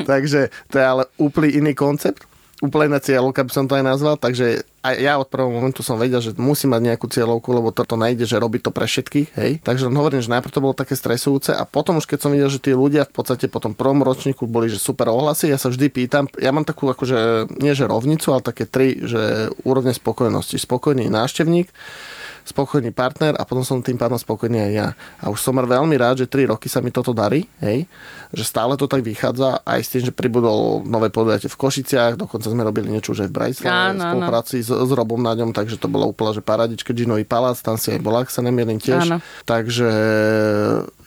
takže 0.07 0.53
to 0.71 0.75
je 0.79 0.85
ale 0.85 1.03
úplný 1.19 1.59
iný 1.59 1.73
koncept 1.75 2.30
úplne 2.61 3.01
cieľovka 3.01 3.41
by 3.41 3.51
som 3.51 3.65
to 3.65 3.73
aj 3.73 3.83
nazval, 3.83 4.15
takže 4.21 4.61
aj 4.81 4.95
ja 4.97 5.17
od 5.17 5.29
prvého 5.29 5.49
momentu 5.49 5.81
som 5.81 5.97
vedel, 5.97 6.21
že 6.21 6.37
musí 6.37 6.69
mať 6.69 6.81
nejakú 6.93 7.09
cieľovku, 7.09 7.49
lebo 7.53 7.73
toto 7.73 7.97
nejde, 7.97 8.25
že 8.29 8.37
robí 8.37 8.61
to 8.61 8.69
pre 8.69 8.85
všetkých, 8.85 9.29
hej. 9.33 9.51
Takže 9.65 9.89
len 9.89 9.97
hovorím, 9.97 10.21
že 10.21 10.29
najprv 10.29 10.53
to 10.53 10.63
bolo 10.63 10.77
také 10.77 10.93
stresujúce 10.93 11.53
a 11.57 11.65
potom 11.65 11.97
už 11.97 12.05
keď 12.05 12.19
som 12.21 12.33
videl, 12.33 12.49
že 12.53 12.61
tí 12.61 12.73
ľudia 12.77 13.09
v 13.09 13.13
podstate 13.13 13.49
po 13.49 13.57
tom 13.57 13.73
prvom 13.73 14.05
ročníku 14.05 14.45
boli, 14.45 14.69
že 14.69 14.77
super 14.77 15.09
ohlasy, 15.09 15.49
ja 15.49 15.57
sa 15.57 15.73
vždy 15.73 15.89
pýtam, 15.89 16.29
ja 16.37 16.53
mám 16.53 16.65
takú 16.65 16.89
akože, 16.89 17.49
nie 17.61 17.73
že 17.73 17.89
rovnicu, 17.89 18.29
ale 18.33 18.45
také 18.45 18.69
tri, 18.69 18.97
že 19.01 19.49
úrovne 19.65 19.93
spokojnosti. 19.93 20.61
Spokojný 20.61 21.09
návštevník, 21.09 21.69
spokojný 22.45 22.91
partner 22.91 23.37
a 23.37 23.43
potom 23.45 23.61
som 23.61 23.79
tým 23.79 23.97
pádom 23.97 24.17
spokojný 24.17 24.59
aj 24.69 24.71
ja. 24.71 24.87
A 25.21 25.29
už 25.29 25.39
som 25.41 25.53
veľmi 25.53 25.95
rád, 25.97 26.25
že 26.25 26.27
3 26.27 26.51
roky 26.51 26.67
sa 26.67 26.81
mi 26.81 26.89
toto 26.89 27.13
darí, 27.13 27.45
hej, 27.61 27.85
že 28.31 28.43
stále 28.47 28.75
to 28.79 28.87
tak 28.87 29.03
vychádza 29.03 29.61
aj 29.63 29.79
s 29.83 29.89
tým, 29.91 30.03
že 30.07 30.13
pribudol 30.15 30.81
nové 30.87 31.11
podujatie 31.11 31.51
v 31.51 31.59
Košiciach, 31.59 32.15
dokonca 32.15 32.47
sme 32.47 32.63
robili 32.63 32.89
niečo 32.89 33.11
už 33.11 33.27
aj 33.27 33.29
v 33.29 33.35
Brajslave, 33.35 33.95
v 33.95 34.01
spolupráci 34.01 34.55
s, 34.63 34.69
s 34.71 34.91
Robom 34.91 35.19
na 35.19 35.35
ňom, 35.35 35.51
takže 35.51 35.77
to 35.77 35.91
bolo 35.91 36.09
úplne, 36.09 36.35
že 36.35 36.43
paradička 36.43 36.95
Ginový 36.95 37.27
palác, 37.27 37.59
tam 37.59 37.75
si 37.75 37.91
aj 37.91 37.99
bola, 37.99 38.23
ak 38.23 38.31
sa 38.31 38.41
nemýlim 38.41 38.79
tiež. 38.79 39.03
Áno. 39.07 39.17
Takže 39.43 39.89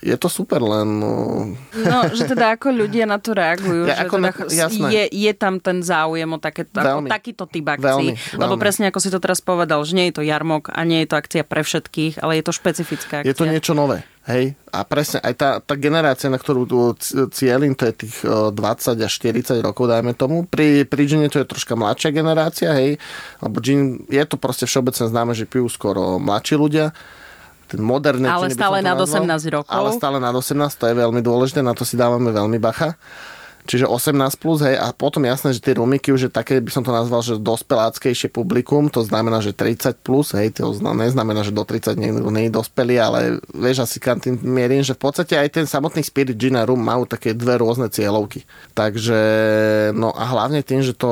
je 0.05 0.17
to 0.21 0.29
super, 0.29 0.61
len... 0.61 1.01
No, 1.01 1.57
no 1.73 1.99
že 2.13 2.29
teda 2.29 2.61
ako 2.61 2.77
ľudia 2.77 3.09
na 3.09 3.17
to 3.17 3.33
reagujú, 3.33 3.89
ja, 3.89 3.97
že 3.97 4.05
ako 4.05 4.17
teda 4.21 4.29
na, 4.29 4.89
je, 4.93 5.05
je 5.09 5.33
tam 5.33 5.57
ten 5.57 5.81
záujem 5.81 6.29
o, 6.29 6.37
také, 6.37 6.69
veľmi, 6.69 7.09
ako 7.09 7.15
takýto 7.17 7.45
typ 7.49 7.65
akcií. 7.65 7.89
Veľmi, 7.89 8.13
veľmi. 8.13 8.41
Lebo 8.45 8.55
presne 8.61 8.93
ako 8.93 9.01
si 9.01 9.09
to 9.09 9.17
teraz 9.17 9.41
povedal, 9.41 9.81
že 9.89 9.97
nie 9.97 10.13
je 10.13 10.21
to 10.21 10.23
jarmok 10.23 10.69
a 10.69 10.85
nie 10.85 11.03
je 11.05 11.09
to 11.09 11.17
akcia 11.25 11.43
pre 11.49 11.65
všetkých, 11.65 12.21
ale 12.21 12.37
je 12.37 12.45
to 12.45 12.53
špecifická 12.53 13.25
akcia. 13.25 13.31
Je 13.33 13.37
to 13.37 13.49
niečo 13.49 13.73
nové. 13.73 14.05
Hej, 14.25 14.57
a 14.73 14.89
presne 14.89 15.21
aj 15.21 15.35
tá, 15.37 15.51
tá 15.61 15.77
generácia, 15.77 16.33
na 16.33 16.41
ktorú 16.41 16.65
tu 16.65 16.97
cieľim, 17.33 17.77
to 17.77 17.89
je 17.89 18.09
tých 18.09 18.17
20 18.25 18.57
až 18.97 19.13
40 19.21 19.61
rokov, 19.61 19.85
dajme 19.89 20.17
tomu. 20.17 20.49
Pri, 20.49 20.89
pri 20.89 21.03
Gine 21.05 21.29
to 21.29 21.45
je 21.45 21.49
troška 21.49 21.77
mladšia 21.77 22.09
generácia, 22.09 22.73
hej, 22.73 22.97
lebo 23.45 23.61
Gin, 23.61 24.05
je 24.09 24.25
to 24.25 24.41
proste 24.41 24.65
všeobecne 24.65 25.13
známe, 25.13 25.37
že 25.37 25.45
pijú 25.45 25.69
skoro 25.69 26.17
mladší 26.17 26.57
ľudia 26.57 26.97
ten 27.69 27.81
moderné 27.81 28.29
Ale 28.29 28.53
stále 28.53 28.85
nad 28.85 28.97
18 28.97 29.29
rokov. 29.49 29.73
Ale 29.73 29.89
stále 29.97 30.17
nad 30.21 30.33
18, 30.37 30.57
to 30.77 30.85
je 30.89 30.95
veľmi 30.95 31.21
dôležité, 31.25 31.61
na 31.65 31.73
to 31.73 31.85
si 31.85 31.97
dávame 31.97 32.33
veľmi 32.33 32.61
bacha. 32.61 32.97
Čiže 33.65 33.89
18 33.89 34.37
plus, 34.37 34.61
hej, 34.61 34.77
a 34.77 34.93
potom 34.93 35.25
jasné, 35.25 35.57
že 35.57 35.65
tie 35.65 35.81
rumiky 35.81 36.13
už 36.13 36.29
je 36.29 36.33
také, 36.33 36.61
by 36.61 36.69
som 36.69 36.85
to 36.85 36.93
nazval, 36.93 37.25
že 37.25 37.41
dospeláckejšie 37.41 38.29
publikum, 38.29 38.93
to 38.93 39.01
znamená, 39.01 39.41
že 39.41 39.57
30 39.57 40.05
plus, 40.05 40.37
hej, 40.37 40.53
to 40.53 40.77
neznamená, 40.77 41.41
že 41.41 41.57
do 41.57 41.65
30 41.65 41.97
niekto 41.97 42.29
nie 42.29 42.53
je 42.53 42.57
dospelý, 42.61 43.01
ale 43.01 43.19
vieš, 43.57 43.89
asi 43.89 43.97
kam 44.05 44.21
tým 44.21 44.37
mierim, 44.45 44.85
že 44.85 44.93
v 44.93 45.01
podstate 45.09 45.41
aj 45.41 45.49
ten 45.49 45.65
samotný 45.65 46.05
Spirit 46.05 46.37
Gin 46.37 46.61
a 46.61 46.69
Rum 46.69 46.77
majú 46.77 47.09
také 47.09 47.33
dve 47.33 47.57
rôzne 47.57 47.89
cieľovky. 47.89 48.45
Takže, 48.77 49.21
no 49.97 50.13
a 50.13 50.29
hlavne 50.29 50.61
tým, 50.61 50.85
že 50.85 50.93
to 50.93 51.11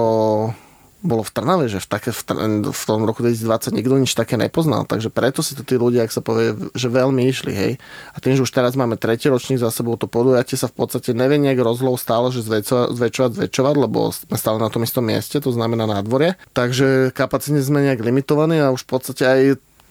bolo 1.03 1.27
v 1.27 1.35
Trnave, 1.35 1.67
že 1.67 1.83
v, 1.83 1.87
také, 1.91 2.11
v, 2.15 2.23
v 2.71 2.83
tom 2.87 3.03
roku 3.03 3.27
2020 3.27 3.75
nikto 3.75 3.99
nič 3.99 4.15
také 4.15 4.39
nepoznal, 4.39 4.87
takže 4.87 5.11
preto 5.11 5.43
si 5.43 5.59
to 5.59 5.67
tí 5.67 5.75
ľudia, 5.75 6.07
ak 6.07 6.15
sa 6.15 6.23
povie, 6.23 6.55
že 6.73 6.89
veľmi 6.89 7.27
išli, 7.27 7.53
hej. 7.53 7.73
A 8.15 8.23
tým, 8.23 8.39
že 8.39 8.47
už 8.47 8.55
teraz 8.55 8.79
máme 8.79 8.95
tretí 8.95 9.27
ročník 9.27 9.59
za 9.59 9.75
sebou, 9.75 9.99
to 9.99 10.07
podujatie 10.07 10.55
sa 10.55 10.71
v 10.71 10.79
podstate 10.79 11.11
nevie 11.13 11.43
nejak 11.43 11.59
rozlov 11.59 11.99
stále, 11.99 12.31
že 12.31 12.47
zväčšovať, 12.47 12.95
zväčšovať, 12.95 13.31
zväčšovať, 13.35 13.75
lebo 13.77 14.15
sme 14.15 14.37
stále 14.39 14.59
na 14.63 14.71
tom 14.71 14.87
istom 14.87 15.03
mieste, 15.03 15.43
to 15.43 15.51
znamená 15.51 15.85
na 15.91 16.01
dvore. 16.01 16.39
Takže 16.55 17.11
kapacitne 17.13 17.61
sme 17.61 17.83
nejak 17.83 18.01
limitovaní 18.01 18.63
a 18.63 18.71
už 18.71 18.87
v 18.87 18.91
podstate 18.91 19.25
aj 19.27 19.41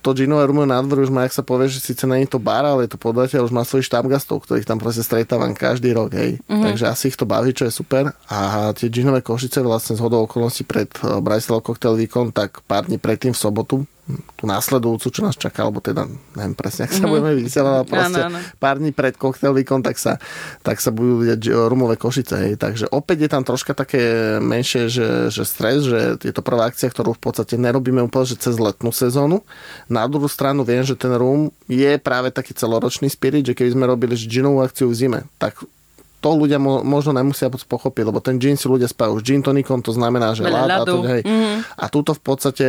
to 0.01 0.17
Gino 0.17 0.41
Rumor 0.41 0.65
nádvor 0.65 1.05
už 1.05 1.13
má, 1.13 1.29
ak 1.29 1.34
sa 1.34 1.46
povie, 1.46 1.70
že 1.70 1.79
síce 1.79 2.10
není 2.10 2.25
to 2.25 2.41
bar, 2.41 2.65
ale 2.65 2.89
je 2.89 2.93
to 2.93 3.00
podateľ, 3.00 3.46
už 3.46 3.53
má 3.53 3.62
svojich 3.62 3.88
štábgastov, 3.88 4.43
ktorých 4.43 4.65
tam 4.65 4.81
proste 4.81 5.05
stretávam 5.05 5.53
každý 5.53 5.93
rok, 5.93 6.17
hej. 6.17 6.41
Mm-hmm. 6.50 6.63
Takže 6.65 6.86
asi 6.89 7.03
ich 7.13 7.17
to 7.17 7.29
baví, 7.29 7.53
čo 7.53 7.70
je 7.70 7.74
super. 7.74 8.10
A 8.27 8.74
tie 8.74 8.89
Ginové 8.89 9.22
košice 9.22 9.62
vlastne 9.62 9.93
z 9.93 10.01
hodou 10.01 10.25
okolností 10.25 10.65
pred 10.65 10.89
uh, 11.05 11.22
Bratislav 11.22 11.62
Cocktail 11.62 11.96
Weekend, 12.01 12.34
tak 12.34 12.65
pár 12.65 12.89
dní 12.89 12.98
predtým 12.98 13.31
v 13.31 13.39
sobotu 13.39 13.75
tú 14.39 14.44
následujúcu, 14.50 15.08
čo 15.12 15.22
nás 15.22 15.36
čaká, 15.38 15.68
alebo 15.68 15.84
teda 15.84 16.08
neviem 16.36 16.56
presne, 16.58 16.88
ak 16.88 16.91
sa 16.91 17.03
mm-hmm. 17.03 17.12
budeme 17.12 17.32
vysielať, 17.38 17.74
ale 17.75 17.86
proste 17.86 18.22
ano, 18.25 18.38
ano. 18.38 18.39
pár 18.58 18.75
dní 18.82 18.91
pred 18.96 19.15
koktejlíkom, 19.20 19.86
tak 19.86 20.01
sa, 20.01 20.18
tak 20.65 20.82
sa 20.82 20.89
budú 20.89 21.22
vidieť 21.22 21.51
rumové 21.70 22.00
košice. 22.00 22.36
Hej. 22.48 22.53
Takže 22.58 22.86
opäť 22.89 23.27
je 23.27 23.30
tam 23.30 23.44
troška 23.46 23.77
také 23.77 24.01
menšie, 24.41 24.89
že, 24.89 25.30
že 25.30 25.44
stres, 25.46 25.86
že 25.86 26.18
je 26.20 26.34
to 26.34 26.41
prvá 26.41 26.72
akcia, 26.72 26.89
ktorú 26.89 27.13
v 27.18 27.22
podstate 27.22 27.60
nerobíme 27.60 28.01
úplne 28.01 28.24
že 28.27 28.38
cez 28.38 28.62
letnú 28.62 28.94
sezónu. 28.94 29.41
Na 29.89 30.06
druhú 30.06 30.30
stranu 30.30 30.62
viem, 30.62 30.86
že 30.86 30.94
ten 30.94 31.12
rum 31.13 31.50
je 31.65 31.98
práve 31.98 32.30
taký 32.30 32.53
celoročný 32.53 33.10
spirit, 33.10 33.48
že 33.48 33.58
keby 33.58 33.74
sme 33.74 33.86
robili 33.89 34.13
ginovú 34.13 34.62
akciu 34.62 34.88
v 34.89 34.96
zime, 34.96 35.20
tak 35.41 35.58
to 36.22 36.30
ľudia 36.38 36.62
mo, 36.62 36.86
možno 36.86 37.18
nemusia 37.18 37.50
pochopiť, 37.50 38.03
lebo 38.06 38.22
ten 38.22 38.38
gin 38.38 38.53
si 38.53 38.70
ľudia 38.70 38.86
spávajú 38.86 39.18
s 39.18 39.25
gin 39.25 39.41
tonikom, 39.41 39.82
to 39.82 39.89
znamená, 39.89 40.38
že 40.38 40.46
ľad 40.46 40.70
a, 40.70 40.86
to, 40.86 41.01
hej. 41.01 41.25
Mm-hmm. 41.25 41.58
a 41.82 41.86
túto 41.89 42.13
v 42.13 42.22
podstate 42.22 42.68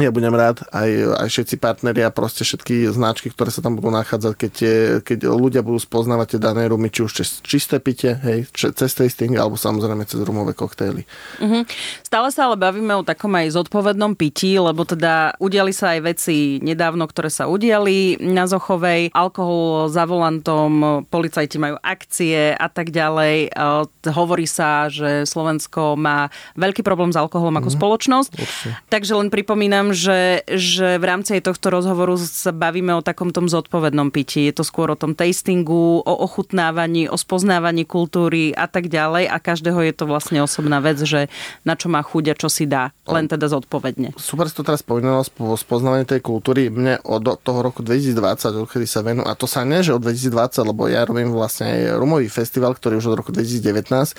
ja 0.00 0.10
budem 0.10 0.34
rád, 0.34 0.66
aj, 0.74 0.90
aj 1.22 1.28
všetci 1.30 1.54
partneri 1.62 2.02
a 2.02 2.10
proste 2.10 2.42
všetky 2.42 2.90
značky, 2.90 3.30
ktoré 3.30 3.50
sa 3.54 3.62
tam 3.62 3.78
budú 3.78 3.94
nachádzať, 3.94 4.32
keď, 4.34 4.50
tie, 4.50 4.74
keď 5.02 5.18
ľudia 5.30 5.62
budú 5.62 5.78
spoznávať 5.78 6.36
tie 6.36 6.40
dané 6.40 6.66
rumy, 6.66 6.90
či 6.90 7.06
už 7.06 7.12
cez 7.22 7.38
čisté 7.44 7.78
pite, 7.78 8.18
hej, 8.26 8.50
cez 8.54 8.90
tasting, 8.90 9.38
alebo 9.38 9.54
samozrejme 9.54 10.02
cez 10.06 10.22
rumové 10.22 10.54
koktejly. 10.56 11.06
Mm-hmm. 11.38 11.62
Stále 12.06 12.28
sa 12.34 12.50
ale 12.50 12.56
bavíme 12.58 12.94
o 12.98 13.06
takom 13.06 13.30
aj 13.34 13.54
zodpovednom 13.54 14.18
pití, 14.18 14.58
lebo 14.58 14.82
teda 14.86 15.38
udiali 15.38 15.70
sa 15.70 15.94
aj 15.94 16.00
veci 16.02 16.58
nedávno, 16.62 17.06
ktoré 17.06 17.30
sa 17.30 17.46
udiali 17.50 18.18
na 18.22 18.46
Zochovej, 18.50 19.10
alkohol 19.14 19.90
za 19.90 20.06
volantom, 20.08 21.04
policajti 21.10 21.56
majú 21.60 21.76
akcie 21.82 22.54
a 22.54 22.68
tak 22.70 22.90
ďalej. 22.94 23.52
Hovorí 24.10 24.46
sa, 24.48 24.88
že 24.88 25.28
Slovensko 25.28 25.96
má 25.98 26.28
veľký 26.56 26.80
problém 26.80 27.12
s 27.12 27.18
alkoholom 27.18 27.56
ako 27.58 27.68
mm-hmm. 27.68 27.78
spoločnosť. 27.80 28.32
Určite. 28.38 28.70
Takže 28.88 29.12
len 29.16 29.28
pripomínam, 29.28 29.83
pripomínam, 29.84 29.92
že, 29.92 30.44
že 30.48 30.96
v 30.96 31.04
rámci 31.04 31.40
tohto 31.44 31.68
rozhovoru 31.68 32.16
sa 32.16 32.52
bavíme 32.54 32.96
o 32.96 33.04
takom 33.04 33.34
tom 33.34 33.50
zodpovednom 33.50 34.08
pití. 34.08 34.48
Je 34.48 34.54
to 34.56 34.64
skôr 34.64 34.88
o 34.92 34.98
tom 34.98 35.12
tastingu, 35.12 36.00
o 36.00 36.14
ochutnávaní, 36.24 37.08
o 37.10 37.16
spoznávaní 37.18 37.84
kultúry 37.84 38.56
a 38.56 38.64
tak 38.64 38.88
ďalej 38.88 39.28
a 39.28 39.36
každého 39.36 39.80
je 39.84 39.92
to 39.92 40.04
vlastne 40.08 40.40
osobná 40.40 40.80
vec, 40.80 41.00
že 41.04 41.28
na 41.68 41.76
čo 41.76 41.92
má 41.92 42.00
chuť 42.00 42.24
a 42.32 42.34
čo 42.38 42.48
si 42.48 42.64
dá. 42.64 42.96
Len 43.04 43.28
teda 43.28 43.52
zodpovedne. 43.52 44.16
Super 44.16 44.48
si 44.48 44.56
to 44.56 44.64
teraz 44.64 44.80
spomínala, 44.80 45.24
spoznávanie 45.58 46.08
tej 46.08 46.24
kultúry. 46.24 46.72
Mne 46.72 47.00
od 47.04 47.36
toho 47.44 47.60
roku 47.60 47.84
2020, 47.84 48.64
odkedy 48.64 48.88
sa 48.88 49.04
venu, 49.04 49.20
a 49.20 49.36
to 49.36 49.44
sa 49.44 49.66
nie, 49.68 49.84
že 49.84 49.92
od 49.92 50.00
2020, 50.00 50.64
lebo 50.64 50.88
ja 50.88 51.04
robím 51.04 51.28
vlastne 51.28 51.68
aj 51.68 52.00
rumový 52.00 52.32
festival, 52.32 52.72
ktorý 52.72 53.00
už 53.00 53.12
od 53.12 53.16
roku 53.20 53.30
2019 53.32 54.16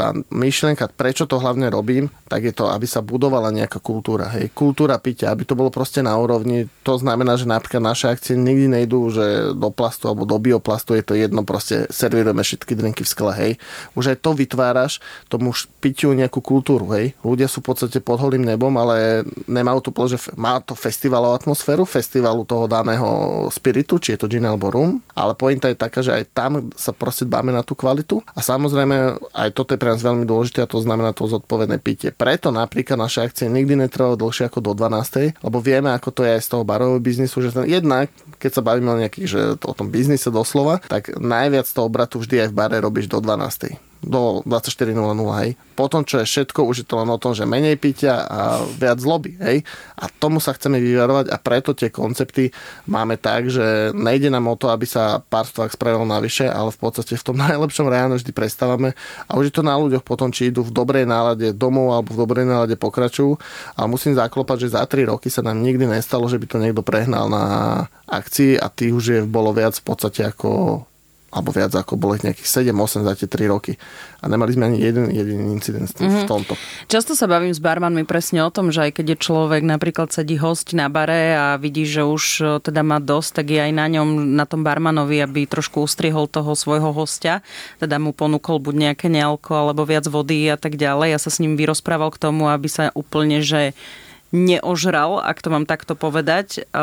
tá 0.00 0.16
myšlienka, 0.32 0.88
prečo 0.96 1.28
to 1.28 1.36
hlavne 1.36 1.68
robím, 1.68 2.08
tak 2.32 2.48
je 2.48 2.56
to, 2.56 2.72
aby 2.72 2.88
sa 2.88 3.04
budovala 3.04 3.52
nejaká 3.52 3.76
kultúra. 3.84 4.32
Hej, 4.32 4.48
kultúra 4.56 4.96
pitia, 4.96 5.28
aby 5.28 5.44
to 5.44 5.52
bolo 5.52 5.68
proste 5.68 6.00
na 6.00 6.16
úrovni. 6.16 6.72
To 6.88 6.96
znamená, 6.96 7.36
že 7.36 7.44
napríklad 7.44 7.84
naše 7.84 8.08
akcie 8.08 8.32
nikdy 8.32 8.80
nejdú, 8.80 9.12
že 9.12 9.52
do 9.52 9.68
plastu 9.68 10.08
alebo 10.08 10.24
do 10.24 10.40
bioplastu 10.40 10.96
je 10.96 11.04
to 11.04 11.12
jedno, 11.12 11.44
proste 11.44 11.84
servírujeme 11.92 12.40
všetky 12.40 12.72
drinky 12.72 13.04
v 13.04 13.12
skle, 13.12 13.32
hej. 13.36 13.52
Už 13.92 14.16
aj 14.16 14.24
to 14.24 14.32
vytváraš 14.32 15.04
tomu 15.28 15.52
pitiu 15.84 16.16
nejakú 16.16 16.40
kultúru, 16.40 16.88
hej. 16.96 17.12
Ľudia 17.20 17.44
sú 17.44 17.60
v 17.60 17.68
podstate 17.68 18.00
pod 18.00 18.24
holým 18.24 18.48
nebom, 18.48 18.72
ale 18.80 19.28
nemajú 19.44 19.84
tu 19.84 19.90
že 20.08 20.16
má 20.40 20.64
to 20.64 20.72
festivalovú 20.72 21.36
atmosféru, 21.36 21.84
festivalu 21.84 22.48
toho 22.48 22.64
daného 22.64 23.04
spiritu, 23.52 24.00
či 24.00 24.16
je 24.16 24.24
to 24.24 24.30
gin 24.32 24.48
alebo 24.48 24.72
rum, 24.72 25.02
ale 25.12 25.36
pointa 25.36 25.68
je 25.68 25.76
taká, 25.76 26.00
že 26.00 26.14
aj 26.14 26.24
tam 26.32 26.72
sa 26.72 26.96
proste 26.96 27.28
dbáme 27.28 27.52
na 27.52 27.60
tú 27.60 27.76
kvalitu 27.76 28.24
a 28.32 28.40
samozrejme 28.40 29.20
aj 29.36 29.48
toto 29.52 29.76
je 29.76 29.82
pre 29.82 29.89
nás 29.90 30.00
veľmi 30.00 30.24
dôležité 30.24 30.62
a 30.64 30.70
to 30.70 30.78
znamená 30.78 31.10
to 31.10 31.26
zodpovedné 31.26 31.82
pitie. 31.82 32.14
Preto 32.14 32.54
napríklad 32.54 32.96
naše 32.96 33.26
akcie 33.26 33.50
nikdy 33.50 33.74
netrvajú 33.86 34.14
dlhšie 34.14 34.46
ako 34.46 34.62
do 34.62 34.72
12. 34.78 35.42
lebo 35.42 35.58
vieme, 35.58 35.90
ako 35.90 36.14
to 36.14 36.22
je 36.22 36.38
aj 36.38 36.42
z 36.46 36.48
toho 36.54 36.62
barového 36.62 37.02
biznisu, 37.02 37.42
že 37.42 37.50
ten, 37.50 37.66
jednak, 37.66 38.08
keď 38.38 38.50
sa 38.54 38.62
bavíme 38.62 38.90
o 38.94 39.00
nejakých, 39.02 39.26
že 39.26 39.40
o 39.60 39.74
tom 39.74 39.90
biznise 39.90 40.30
doslova, 40.30 40.78
tak 40.86 41.18
najviac 41.18 41.66
toho 41.66 41.90
obratu 41.90 42.22
vždy 42.22 42.46
aj 42.46 42.48
v 42.54 42.56
bare 42.56 42.76
robíš 42.78 43.10
do 43.10 43.18
12 43.18 43.89
do 44.00 44.40
24.00, 44.48 44.96
hej. 45.44 45.50
Potom, 45.76 46.04
čo 46.04 46.20
je 46.20 46.26
všetko, 46.28 46.64
už 46.64 46.84
je 46.84 46.86
to 46.88 47.00
len 47.00 47.08
o 47.12 47.20
tom, 47.20 47.36
že 47.36 47.44
menej 47.44 47.76
pitia 47.76 48.24
a 48.24 48.64
viac 48.64 48.96
zloby, 48.96 49.36
hej. 49.40 49.60
A 49.96 50.08
tomu 50.08 50.40
sa 50.40 50.56
chceme 50.56 50.80
vyvarovať 50.80 51.28
a 51.28 51.36
preto 51.36 51.76
tie 51.76 51.92
koncepty 51.92 52.48
máme 52.88 53.20
tak, 53.20 53.52
že 53.52 53.92
nejde 53.92 54.32
nám 54.32 54.48
o 54.48 54.56
to, 54.56 54.72
aby 54.72 54.88
sa 54.88 55.20
párstvo 55.20 55.68
spravilo 55.68 56.08
navyše, 56.08 56.48
ale 56.48 56.72
v 56.72 56.80
podstate 56.80 57.20
v 57.20 57.26
tom 57.26 57.36
najlepšom 57.44 57.86
ráno 57.88 58.16
vždy 58.16 58.32
prestávame 58.32 58.96
a 59.28 59.36
už 59.36 59.52
je 59.52 59.54
to 59.60 59.62
na 59.64 59.76
ľuďoch 59.76 60.04
potom, 60.04 60.32
či 60.32 60.48
idú 60.48 60.64
v 60.64 60.72
dobrej 60.72 61.04
nálade 61.04 61.52
domov 61.52 61.92
alebo 61.92 62.16
v 62.16 62.20
dobrej 62.24 62.44
nálade 62.48 62.76
pokračujú. 62.80 63.36
A 63.76 63.84
musím 63.84 64.16
zaklopať, 64.16 64.68
že 64.68 64.74
za 64.76 64.82
3 64.84 65.12
roky 65.12 65.28
sa 65.28 65.44
nám 65.44 65.60
nikdy 65.60 65.84
nestalo, 65.84 66.24
že 66.26 66.40
by 66.40 66.46
to 66.48 66.56
niekto 66.56 66.80
prehnal 66.80 67.28
na 67.28 67.44
akcii 68.08 68.56
a 68.56 68.66
tých 68.72 68.92
už 68.96 69.04
je 69.06 69.20
bolo 69.22 69.52
viac 69.52 69.76
v 69.76 69.84
podstate 69.86 70.26
ako 70.26 70.82
alebo 71.30 71.54
viac 71.54 71.70
ako 71.70 71.94
bolo 71.94 72.18
ich 72.18 72.26
nejakých 72.26 72.74
7-8 72.74 73.06
za 73.06 73.14
tie 73.14 73.28
3 73.30 73.54
roky. 73.54 73.78
A 74.18 74.26
nemali 74.26 74.50
sme 74.50 74.66
ani 74.66 74.82
jeden 74.82 75.14
jediný 75.14 75.54
incident 75.54 75.86
mm-hmm. 75.86 76.26
v 76.26 76.28
tomto. 76.28 76.58
Často 76.90 77.14
sa 77.14 77.30
bavím 77.30 77.54
s 77.54 77.62
barmanmi 77.62 78.02
presne 78.02 78.42
o 78.42 78.50
tom, 78.50 78.74
že 78.74 78.90
aj 78.90 78.98
keď 78.98 79.14
je 79.14 79.22
človek 79.22 79.62
napríklad 79.62 80.10
sedí 80.10 80.34
host 80.42 80.74
na 80.74 80.90
bare 80.90 81.38
a 81.38 81.46
vidí, 81.54 81.86
že 81.86 82.02
už 82.02 82.22
e, 82.42 82.44
teda 82.58 82.82
má 82.82 82.98
dosť, 82.98 83.30
tak 83.40 83.46
je 83.54 83.62
aj 83.62 83.72
na 83.72 83.86
ňom, 83.86 84.34
na 84.34 84.42
tom 84.42 84.66
barmanovi, 84.66 85.22
aby 85.22 85.46
trošku 85.46 85.86
ustrihol 85.86 86.26
toho 86.26 86.58
svojho 86.58 86.90
hostia, 86.90 87.46
teda 87.78 88.02
mu 88.02 88.10
ponúkol 88.10 88.58
buď 88.58 88.90
nejaké 88.90 89.06
nealko 89.06 89.54
alebo 89.54 89.86
viac 89.86 90.10
vody 90.10 90.50
a 90.50 90.58
tak 90.58 90.74
ďalej. 90.74 91.14
Ja 91.14 91.18
sa 91.22 91.30
s 91.30 91.38
ním 91.38 91.54
vyrozprával 91.54 92.10
k 92.10 92.18
tomu, 92.18 92.50
aby 92.50 92.66
sa 92.66 92.90
úplne, 92.98 93.38
že 93.38 93.72
neožral, 94.30 95.22
ak 95.22 95.42
to 95.42 95.50
mám 95.50 95.66
takto 95.66 95.94
povedať. 95.94 96.66
E, 96.66 96.82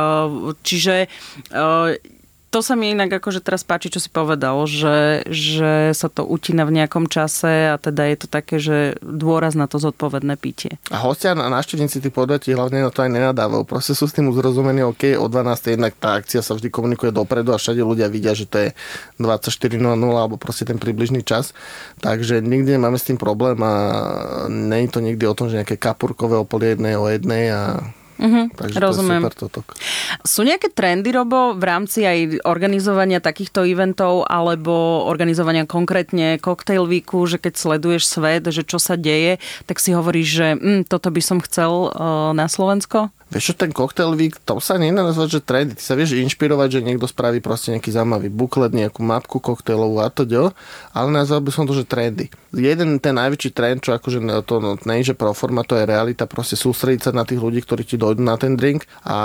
čiže 0.64 1.08
e, 1.52 2.00
to 2.48 2.64
sa 2.64 2.80
mi 2.80 2.96
inak 2.96 3.12
akože 3.20 3.44
teraz 3.44 3.68
páči, 3.68 3.92
čo 3.92 4.00
si 4.00 4.08
povedal, 4.08 4.56
že, 4.64 5.28
že 5.28 5.92
sa 5.92 6.08
to 6.08 6.24
utína 6.24 6.64
v 6.64 6.80
nejakom 6.80 7.12
čase 7.12 7.72
a 7.72 7.76
teda 7.76 8.08
je 8.08 8.18
to 8.24 8.28
také, 8.32 8.56
že 8.56 8.96
dôraz 9.04 9.52
na 9.52 9.68
to 9.68 9.84
zodpovedné 9.84 10.40
pitie. 10.40 10.80
A 10.88 11.04
hostia 11.04 11.36
a 11.36 11.52
návštevníci 11.52 12.00
tých 12.00 12.16
podujatí 12.16 12.56
hlavne 12.56 12.88
na 12.88 12.92
to 12.92 13.04
aj 13.04 13.12
nenadávajú. 13.12 13.68
Proste 13.68 13.92
sú 13.92 14.08
s 14.08 14.16
tým 14.16 14.32
uzrozumení, 14.32 14.80
OK, 14.88 15.20
o 15.20 15.28
12. 15.28 15.76
jednak 15.76 15.94
tá 16.00 16.16
akcia 16.16 16.40
sa 16.40 16.56
vždy 16.56 16.72
komunikuje 16.72 17.12
dopredu 17.12 17.52
a 17.52 17.60
všade 17.60 17.84
ľudia 17.84 18.08
vidia, 18.08 18.32
že 18.32 18.48
to 18.48 18.58
je 18.64 18.70
24.00 19.20 19.84
alebo 20.16 20.40
proste 20.40 20.64
ten 20.64 20.80
približný 20.80 21.28
čas. 21.28 21.52
Takže 22.00 22.40
nikdy 22.40 22.80
nemáme 22.80 22.96
s 22.96 23.12
tým 23.12 23.20
problém 23.20 23.60
a 23.60 23.74
je 24.48 24.88
to 24.88 25.04
nikdy 25.04 25.28
o 25.28 25.36
tom, 25.36 25.52
že 25.52 25.60
nejaké 25.60 25.76
kapurkové 25.76 26.40
o 26.40 26.48
pol 26.48 26.64
jednej, 26.64 26.96
o 26.96 27.12
jednej 27.12 27.52
a 27.52 27.92
Uh-huh, 28.18 28.50
Takže 28.50 28.78
rozumiem. 28.82 29.22
to 29.22 29.30
je 29.30 29.34
super 29.34 29.36
toto. 29.38 29.60
Sú 30.26 30.42
nejaké 30.42 30.74
trendy, 30.74 31.14
Robo, 31.14 31.54
v 31.54 31.64
rámci 31.64 32.02
aj 32.02 32.42
organizovania 32.50 33.22
takýchto 33.22 33.62
eventov 33.62 34.26
alebo 34.26 35.06
organizovania 35.06 35.70
konkrétne 35.70 36.42
cocktail 36.42 36.90
weeku, 36.90 37.30
že 37.30 37.38
keď 37.38 37.54
sleduješ 37.54 38.10
svet, 38.10 38.50
že 38.50 38.66
čo 38.66 38.82
sa 38.82 38.98
deje, 38.98 39.38
tak 39.70 39.78
si 39.78 39.94
hovoríš, 39.94 40.28
že 40.28 40.48
hm, 40.58 40.82
toto 40.90 41.14
by 41.14 41.22
som 41.22 41.38
chcel 41.40 41.94
uh, 41.94 42.34
na 42.34 42.50
Slovensko? 42.50 43.14
Vieš 43.28 43.52
čo, 43.52 43.54
ten 43.60 43.76
cocktail 43.76 44.16
week, 44.16 44.40
to 44.48 44.56
sa 44.64 44.80
nedá 44.80 45.04
nazvať, 45.04 45.40
že 45.40 45.42
trendy. 45.44 45.76
Ty 45.76 45.84
sa 45.84 46.00
vieš 46.00 46.16
inšpirovať, 46.16 46.80
že 46.80 46.86
niekto 46.88 47.12
spraví 47.12 47.44
proste 47.44 47.76
nejaký 47.76 47.92
zaujímavý 47.92 48.32
buklet, 48.32 48.72
nejakú 48.72 49.04
mapku 49.04 49.44
koktejlovú 49.44 50.00
a 50.00 50.08
to 50.08 50.24
ďo, 50.24 50.56
ale 50.96 51.12
nazval 51.12 51.44
by 51.44 51.52
som 51.52 51.68
to, 51.68 51.76
že 51.76 51.84
trendy. 51.84 52.32
Jeden 52.56 53.04
ten 53.04 53.20
najväčší 53.20 53.52
trend, 53.52 53.84
čo 53.84 54.00
akože 54.00 54.24
to 54.48 54.64
no, 54.64 54.80
nie 54.80 55.04
že 55.04 55.12
pro 55.12 55.36
forma, 55.36 55.68
to 55.68 55.76
je 55.76 55.84
realita, 55.84 56.24
proste 56.24 56.56
sústrediť 56.56 57.02
sa 57.04 57.12
na 57.12 57.28
tých 57.28 57.44
ľudí, 57.44 57.68
ktorí 57.68 57.84
ti 57.84 58.00
dojdú 58.08 58.24
na 58.24 58.40
ten 58.40 58.56
drink 58.56 58.88
a 59.04 59.18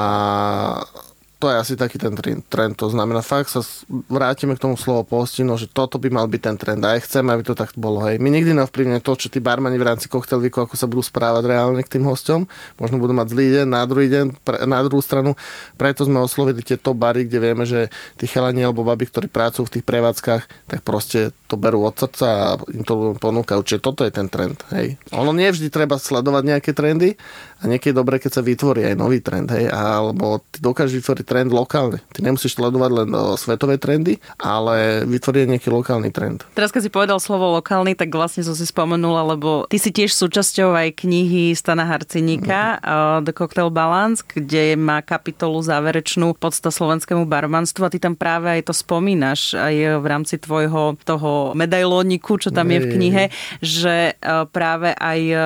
to 1.42 1.50
je 1.50 1.58
asi 1.58 1.74
taký 1.74 1.98
ten 1.98 2.14
trend. 2.46 2.78
To 2.78 2.86
znamená, 2.86 3.18
fakt 3.18 3.50
sa 3.50 3.66
vrátime 4.06 4.54
k 4.54 4.62
tomu 4.62 4.78
slovo 4.78 5.02
pohostino, 5.02 5.58
že 5.58 5.66
toto 5.66 5.98
by 5.98 6.06
mal 6.06 6.30
byť 6.30 6.38
ten 6.38 6.54
trend. 6.54 6.78
Aj 6.86 7.02
chceme, 7.02 7.34
aby 7.34 7.42
to 7.42 7.58
tak 7.58 7.74
bolo. 7.74 7.98
Hej. 8.06 8.22
My 8.22 8.30
nikdy 8.30 8.54
neovplyvňujeme 8.54 9.02
to, 9.02 9.18
čo 9.18 9.26
tí 9.26 9.42
barmani 9.42 9.74
v 9.74 9.90
rámci 9.90 10.06
koktejlíku, 10.06 10.62
ako 10.62 10.78
sa 10.78 10.86
budú 10.86 11.02
správať 11.02 11.50
reálne 11.50 11.82
k 11.82 11.98
tým 11.98 12.06
hosťom. 12.06 12.46
Možno 12.78 13.02
budú 13.02 13.10
mať 13.18 13.34
zlý 13.34 13.58
deň, 13.58 13.66
na 13.66 13.82
druhý 13.90 14.06
deň, 14.06 14.38
pre, 14.38 14.62
na 14.70 14.78
druhú 14.86 15.02
stranu. 15.02 15.34
Preto 15.74 16.06
sme 16.06 16.22
oslovili 16.22 16.62
tieto 16.62 16.94
bary, 16.94 17.26
kde 17.26 17.38
vieme, 17.42 17.66
že 17.66 17.90
tí 18.14 18.30
chalani 18.30 18.62
alebo 18.62 18.86
baby, 18.86 19.10
ktorí 19.10 19.26
pracujú 19.26 19.66
v 19.66 19.74
tých 19.74 19.84
prevádzkach, 19.90 20.70
tak 20.70 20.80
proste 20.86 21.34
to 21.50 21.58
berú 21.58 21.82
od 21.82 21.98
srdca 21.98 22.26
a 22.30 22.48
im 22.70 22.86
to 22.86 23.18
ponúkajú. 23.18 23.66
Čiže 23.66 23.82
toto 23.82 24.06
je 24.06 24.14
ten 24.14 24.30
trend. 24.30 24.62
Hej. 24.70 24.94
Ono 25.10 25.34
nie 25.34 25.50
vždy 25.50 25.74
treba 25.74 25.98
sledovať 25.98 26.42
nejaké 26.46 26.70
trendy 26.70 27.18
a 27.62 27.70
niekedy 27.70 27.92
je 27.92 28.00
dobré, 28.00 28.16
keď 28.18 28.40
sa 28.40 28.42
vytvorí 28.42 28.88
aj 28.88 28.96
nový 28.96 29.20
trend. 29.20 29.52
Hej. 29.52 29.68
Alebo 29.68 30.40
ty 30.48 30.58
dokážeš 30.64 31.04
vytvoriť 31.04 31.24
trend 31.28 31.50
lokálne. 31.52 32.00
Ty 32.10 32.24
nemusíš 32.24 32.56
sledovať 32.56 32.90
len 32.90 33.08
svetové 33.36 33.76
trendy, 33.76 34.16
ale 34.40 35.04
vytvoriť 35.04 35.44
nejaký 35.52 35.68
lokálny 35.68 36.08
trend. 36.08 36.48
Teraz, 36.56 36.72
keď 36.72 36.88
si 36.88 36.90
povedal 36.90 37.20
slovo 37.20 37.52
lokálny, 37.60 37.92
tak 37.92 38.10
vlastne 38.10 38.40
som 38.42 38.56
si 38.56 38.64
spomenula, 38.64 39.22
lebo 39.36 39.68
ty 39.68 39.76
si 39.76 39.92
tiež 39.92 40.10
súčasťou 40.16 40.72
aj 40.72 41.04
knihy 41.04 41.52
Stana 41.52 41.84
Harciníka 41.84 42.80
mm. 42.80 43.28
The 43.28 43.32
Cocktail 43.36 43.68
Balance, 43.68 44.24
kde 44.24 44.74
má 44.80 45.04
kapitolu 45.04 45.60
záverečnú 45.60 46.32
podsta 46.34 46.72
slovenskému 46.72 47.28
barmanstvu 47.28 47.84
a 47.84 47.92
ty 47.92 48.00
tam 48.00 48.16
práve 48.16 48.48
aj 48.48 48.72
to 48.72 48.74
spomínaš 48.74 49.52
aj 49.52 50.00
v 50.00 50.06
rámci 50.08 50.40
tvojho 50.40 50.96
toho 51.04 51.52
medailóniku, 51.52 52.40
čo 52.40 52.48
tam 52.48 52.72
je 52.72 52.80
v 52.80 52.90
knihe, 52.96 53.24
že 53.60 54.16
e, 54.16 54.34
práve 54.48 54.96
aj 54.96 55.20
e, 55.20 55.36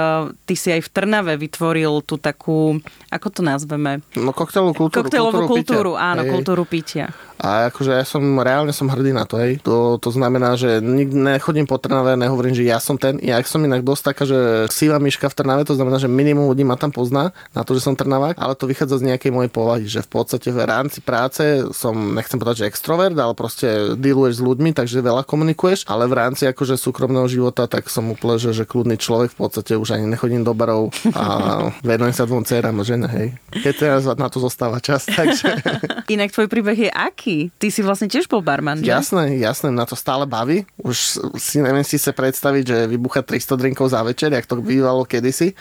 ty 0.47 0.55
si 0.55 0.71
aj 0.71 0.87
v 0.87 0.93
Trnave 0.95 1.35
vytvoril 1.35 2.06
tú 2.07 2.17
takú, 2.17 2.79
ako 3.11 3.27
to 3.35 3.41
nazveme? 3.43 4.01
No 4.15 4.31
koktejlovú 4.31 4.87
kultúru. 4.87 5.11
Koktejlovú 5.11 5.51
kultúru, 5.51 5.51
kultúru 5.51 5.93
áno, 5.99 6.23
hej. 6.23 6.31
kultúru 6.31 6.63
pitia. 6.63 7.11
A 7.37 7.69
akože 7.69 7.93
ja 7.93 8.05
som, 8.05 8.23
reálne 8.41 8.73
som 8.73 8.89
hrdý 8.89 9.13
na 9.13 9.29
to, 9.29 9.37
hej. 9.37 9.61
To, 9.63 10.01
to 10.01 10.09
znamená, 10.09 10.57
že 10.57 10.81
nikdy 10.81 11.37
nechodím 11.37 11.69
po 11.69 11.77
Trnave, 11.77 12.17
nehovorím, 12.17 12.57
že 12.57 12.65
ja 12.65 12.81
som 12.81 12.97
ten. 12.97 13.21
Ja 13.21 13.37
som 13.45 13.61
inak 13.61 13.85
dosť 13.85 14.03
taká, 14.13 14.23
že 14.25 14.39
síva 14.73 14.97
myška 14.97 15.29
v 15.29 15.37
Trnave, 15.37 15.63
to 15.69 15.77
znamená, 15.77 16.01
že 16.01 16.09
minimum 16.09 16.49
ľudí 16.49 16.65
ma 16.65 16.81
tam 16.81 16.91
pozná 16.91 17.37
na 17.53 17.63
to, 17.63 17.77
že 17.77 17.85
som 17.85 17.93
Trnavák, 17.93 18.41
ale 18.41 18.57
to 18.57 18.65
vychádza 18.65 19.05
z 19.05 19.13
nejakej 19.13 19.31
mojej 19.33 19.51
povahy, 19.53 19.85
že 19.85 20.01
v 20.01 20.11
podstate 20.11 20.49
v 20.49 20.61
rámci 20.65 21.05
práce 21.05 21.45
som, 21.77 21.93
nechcem 22.17 22.41
povedať, 22.41 22.65
že 22.65 22.69
extrovert, 22.73 23.17
ale 23.17 23.37
proste 23.37 23.95
dealuješ 24.01 24.41
s 24.41 24.43
ľuďmi, 24.43 24.71
takže 24.73 25.05
veľa 25.05 25.29
komunikuješ, 25.29 25.85
ale 25.87 26.09
v 26.09 26.17
rámci 26.17 26.49
akože 26.49 26.81
súkromného 26.81 27.29
života, 27.29 27.69
tak 27.69 27.93
som 27.93 28.09
úplne, 28.09 28.41
že, 28.41 28.57
že 28.57 28.65
kľudný 28.65 28.97
človek 28.97 29.37
v 29.37 29.39
podstate 29.39 29.77
už 29.77 30.01
ani 30.01 30.09
nechodím 30.09 30.41
do 30.41 30.57
barov 30.57 30.89
a 31.13 31.25
venujem 31.87 32.15
sa 32.17 32.25
dvom 32.25 32.49
dcerám 32.49 32.81
a 32.81 32.85
žene, 32.85 33.09
hej. 33.13 33.29
Keď 33.53 33.75
teraz 33.77 34.03
na 34.09 34.29
to 34.33 34.41
zostáva 34.41 34.81
čas, 34.81 35.05
takže... 35.05 35.61
Inak 36.09 36.33
tvoj 36.33 36.49
príbeh 36.49 36.89
je 36.89 36.91
aký? 37.27 37.51
Ty 37.59 37.67
si 37.75 37.83
vlastne 37.83 38.07
tiež 38.07 38.31
bol 38.31 38.39
barman, 38.39 38.79
že? 38.79 38.87
Jasné, 38.87 39.35
jasné, 39.43 39.75
na 39.75 39.83
to 39.83 39.99
stále 39.99 40.31
baví. 40.31 40.63
Už 40.79 41.19
si 41.35 41.59
neviem 41.59 41.83
si 41.83 41.99
sa 41.99 42.15
predstaviť, 42.15 42.63
že 42.63 42.79
vybucha 42.87 43.27
300 43.27 43.59
drinkov 43.59 43.91
za 43.91 44.07
večer, 44.07 44.31
jak 44.31 44.47
to 44.47 44.63
bývalo 44.63 45.03
kedysi 45.03 45.59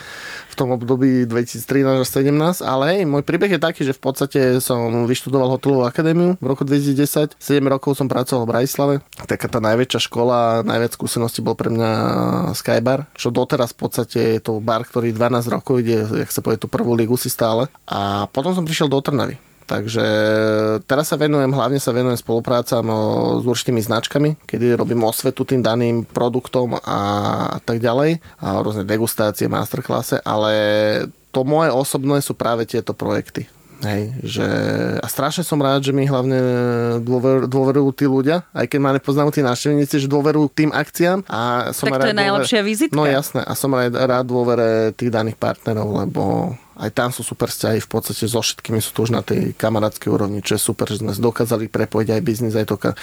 v 0.54 0.56
tom 0.56 0.70
období 0.78 1.26
2013-2017, 1.26 2.62
ale 2.62 2.84
hej, 2.94 3.02
môj 3.10 3.26
príbeh 3.26 3.58
je 3.58 3.60
taký, 3.60 3.82
že 3.82 3.98
v 3.98 4.02
podstate 4.06 4.40
som 4.62 5.10
vyštudoval 5.10 5.58
hotelovú 5.58 5.90
akadémiu 5.90 6.38
v 6.38 6.46
roku 6.46 6.62
2010, 6.62 7.34
7 7.36 7.60
rokov 7.66 7.98
som 7.98 8.06
pracoval 8.06 8.46
v 8.46 8.52
Bratislave, 8.54 8.94
taká 9.26 9.50
tá 9.50 9.58
najväčšia 9.58 10.00
škola, 10.06 10.62
najviac 10.62 10.94
skúseností 10.94 11.42
bol 11.42 11.58
pre 11.58 11.74
mňa 11.74 11.92
Skybar, 12.54 13.10
čo 13.18 13.34
doteraz 13.34 13.74
v 13.74 13.80
podstate 13.90 14.20
je 14.38 14.40
to 14.40 14.62
bar, 14.62 14.86
ktorý 14.86 15.12
12 15.12 15.50
rokov 15.50 15.82
ide, 15.82 16.06
jak 16.06 16.32
sa 16.32 16.40
povie, 16.40 16.62
tú 16.62 16.70
prvú 16.70 16.96
ligu 16.96 17.18
si 17.20 17.28
stále. 17.28 17.68
A 17.90 18.30
potom 18.32 18.56
som 18.56 18.64
prišiel 18.64 18.88
do 18.88 19.02
Trnavy. 19.04 19.36
Takže 19.66 20.06
teraz 20.86 21.10
sa 21.10 21.18
venujem, 21.18 21.50
hlavne 21.50 21.82
sa 21.82 21.90
venujem 21.90 22.22
spoluprácam 22.22 22.86
s 23.42 23.46
určitými 23.50 23.82
značkami, 23.82 24.46
kedy 24.46 24.78
robím 24.78 25.02
osvetu 25.02 25.42
tým 25.42 25.66
daným 25.66 26.06
produktom 26.06 26.78
a, 26.78 27.02
a 27.50 27.60
tak 27.66 27.82
ďalej. 27.82 28.22
A 28.46 28.62
rôzne 28.62 28.86
degustácie, 28.86 29.50
masterklase, 29.50 30.22
ale 30.22 30.54
to 31.34 31.42
moje 31.42 31.74
osobné 31.74 32.22
sú 32.22 32.38
práve 32.38 32.70
tieto 32.70 32.94
projekty. 32.94 33.50
Hej, 33.84 34.16
že... 34.24 34.46
A 35.04 35.08
strašne 35.12 35.44
som 35.44 35.60
rád, 35.60 35.84
že 35.84 35.92
mi 35.92 36.08
hlavne 36.08 36.40
dôver, 37.04 37.44
dôverujú 37.50 37.90
tí 37.92 38.06
ľudia, 38.08 38.48
aj 38.56 38.72
keď 38.72 38.80
ma 38.80 38.96
nepoznajú 38.96 39.30
tí 39.36 39.42
návštevníci, 39.44 40.06
že 40.06 40.08
dôverujú 40.08 40.48
tým 40.56 40.72
akciám. 40.72 41.28
A 41.28 41.74
som 41.76 41.92
tak 41.92 42.00
to 42.00 42.08
rád 42.08 42.10
je 42.16 42.22
najlepšia 42.24 42.62
vizitka. 42.64 42.96
No 42.96 43.04
jasné, 43.04 43.44
a 43.44 43.54
som 43.58 43.76
rád, 43.76 43.96
rád 43.96 44.26
dôvere 44.32 44.96
tých 44.96 45.12
daných 45.12 45.36
partnerov, 45.36 45.92
lebo 46.08 46.56
aj 46.76 46.92
tam 46.92 47.10
sú 47.12 47.24
super 47.24 47.48
vzťahy, 47.48 47.80
v 47.80 47.88
podstate 47.88 48.28
so 48.28 48.44
všetkými 48.44 48.84
sú 48.84 48.92
to 48.92 49.08
už 49.08 49.12
na 49.16 49.24
tej 49.24 49.56
kamarátskej 49.56 50.12
úrovni, 50.12 50.44
čo 50.44 50.60
je 50.60 50.62
super, 50.62 50.88
že 50.92 51.00
sme 51.00 51.16
dokázali 51.16 51.72
prepojiť 51.72 52.20
aj 52.20 52.22
biznis, 52.22 52.56
aj 52.56 52.68
to, 52.68 52.76
ka- 52.76 53.00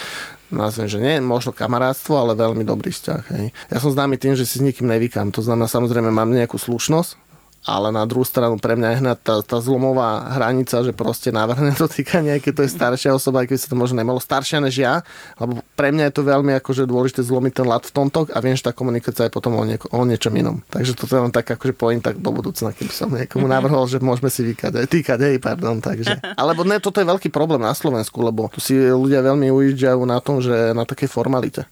nazvem, 0.53 0.85
že 0.85 1.01
nie 1.01 1.17
možno 1.25 1.57
kamarátstvo, 1.57 2.13
ale 2.13 2.37
veľmi 2.37 2.61
dobrý 2.61 2.93
vzťah. 2.93 3.21
Hej. 3.33 3.45
Ja 3.73 3.77
som 3.81 3.89
známy 3.89 4.21
tým, 4.21 4.37
že 4.37 4.45
si 4.45 4.61
s 4.61 4.65
nikým 4.65 4.85
nevykám, 4.85 5.33
to 5.33 5.41
znamená 5.41 5.65
samozrejme 5.65 6.13
mám 6.13 6.29
nejakú 6.29 6.61
slušnosť, 6.61 7.32
ale 7.63 7.95
na 7.95 8.03
druhú 8.03 8.27
stranu 8.27 8.59
pre 8.59 8.75
mňa 8.75 8.87
je 8.91 8.99
hnať 8.99 9.17
tá, 9.23 9.35
tá 9.39 9.57
zlomová 9.63 10.35
hranica, 10.35 10.83
že 10.83 10.91
proste 10.91 11.31
navrhne 11.31 11.71
to 11.71 11.87
týkanie, 11.87 12.43
keď 12.43 12.53
to 12.59 12.63
je 12.67 12.75
staršia 12.75 13.15
osoba, 13.15 13.43
aj 13.43 13.55
keď 13.55 13.57
sa 13.59 13.67
to 13.71 13.79
možno 13.79 14.03
nemalo 14.03 14.19
staršia 14.19 14.59
než 14.59 14.83
ja, 14.83 14.99
lebo 15.39 15.63
pre 15.79 15.95
mňa 15.95 16.11
je 16.11 16.13
to 16.19 16.23
veľmi 16.27 16.51
akože 16.59 16.83
dôležité 16.83 17.23
zlomiť 17.23 17.63
ten 17.63 17.67
lat 17.67 17.87
v 17.87 17.95
tomto 17.95 18.27
a 18.27 18.37
viem, 18.43 18.55
že 18.59 18.67
tá 18.67 18.75
komunikácia 18.75 19.31
je 19.31 19.33
potom 19.33 19.55
o, 19.55 19.63
nieko, 19.63 19.87
o 19.95 20.03
niečom 20.03 20.35
inom. 20.35 20.59
Takže 20.67 20.91
toto 20.99 21.15
je 21.15 21.23
len 21.23 21.31
tak 21.31 21.47
akože 21.55 21.73
point 21.73 22.03
tak 22.03 22.19
do 22.19 22.31
budúcna, 22.35 22.75
keby 22.75 22.91
som 22.91 23.07
niekomu 23.07 23.47
navrhol, 23.47 23.87
že 23.87 24.03
môžeme 24.03 24.27
si 24.27 24.43
vykať, 24.43 24.83
týkať, 24.91 25.19
hej, 25.23 25.37
pardon, 25.39 25.79
takže. 25.79 26.19
Alebo 26.41 26.67
ne, 26.67 26.83
toto 26.83 26.99
je 26.99 27.07
veľký 27.07 27.31
problém 27.31 27.63
na 27.63 27.71
Slovensku, 27.71 28.19
lebo 28.19 28.51
tu 28.51 28.59
si 28.59 28.75
ľudia 28.75 29.23
veľmi 29.23 29.47
ujížďajú 29.47 30.01
na 30.03 30.19
tom, 30.19 30.43
že 30.43 30.75
na 30.75 30.83
takej 30.83 31.07
formalite. 31.07 31.63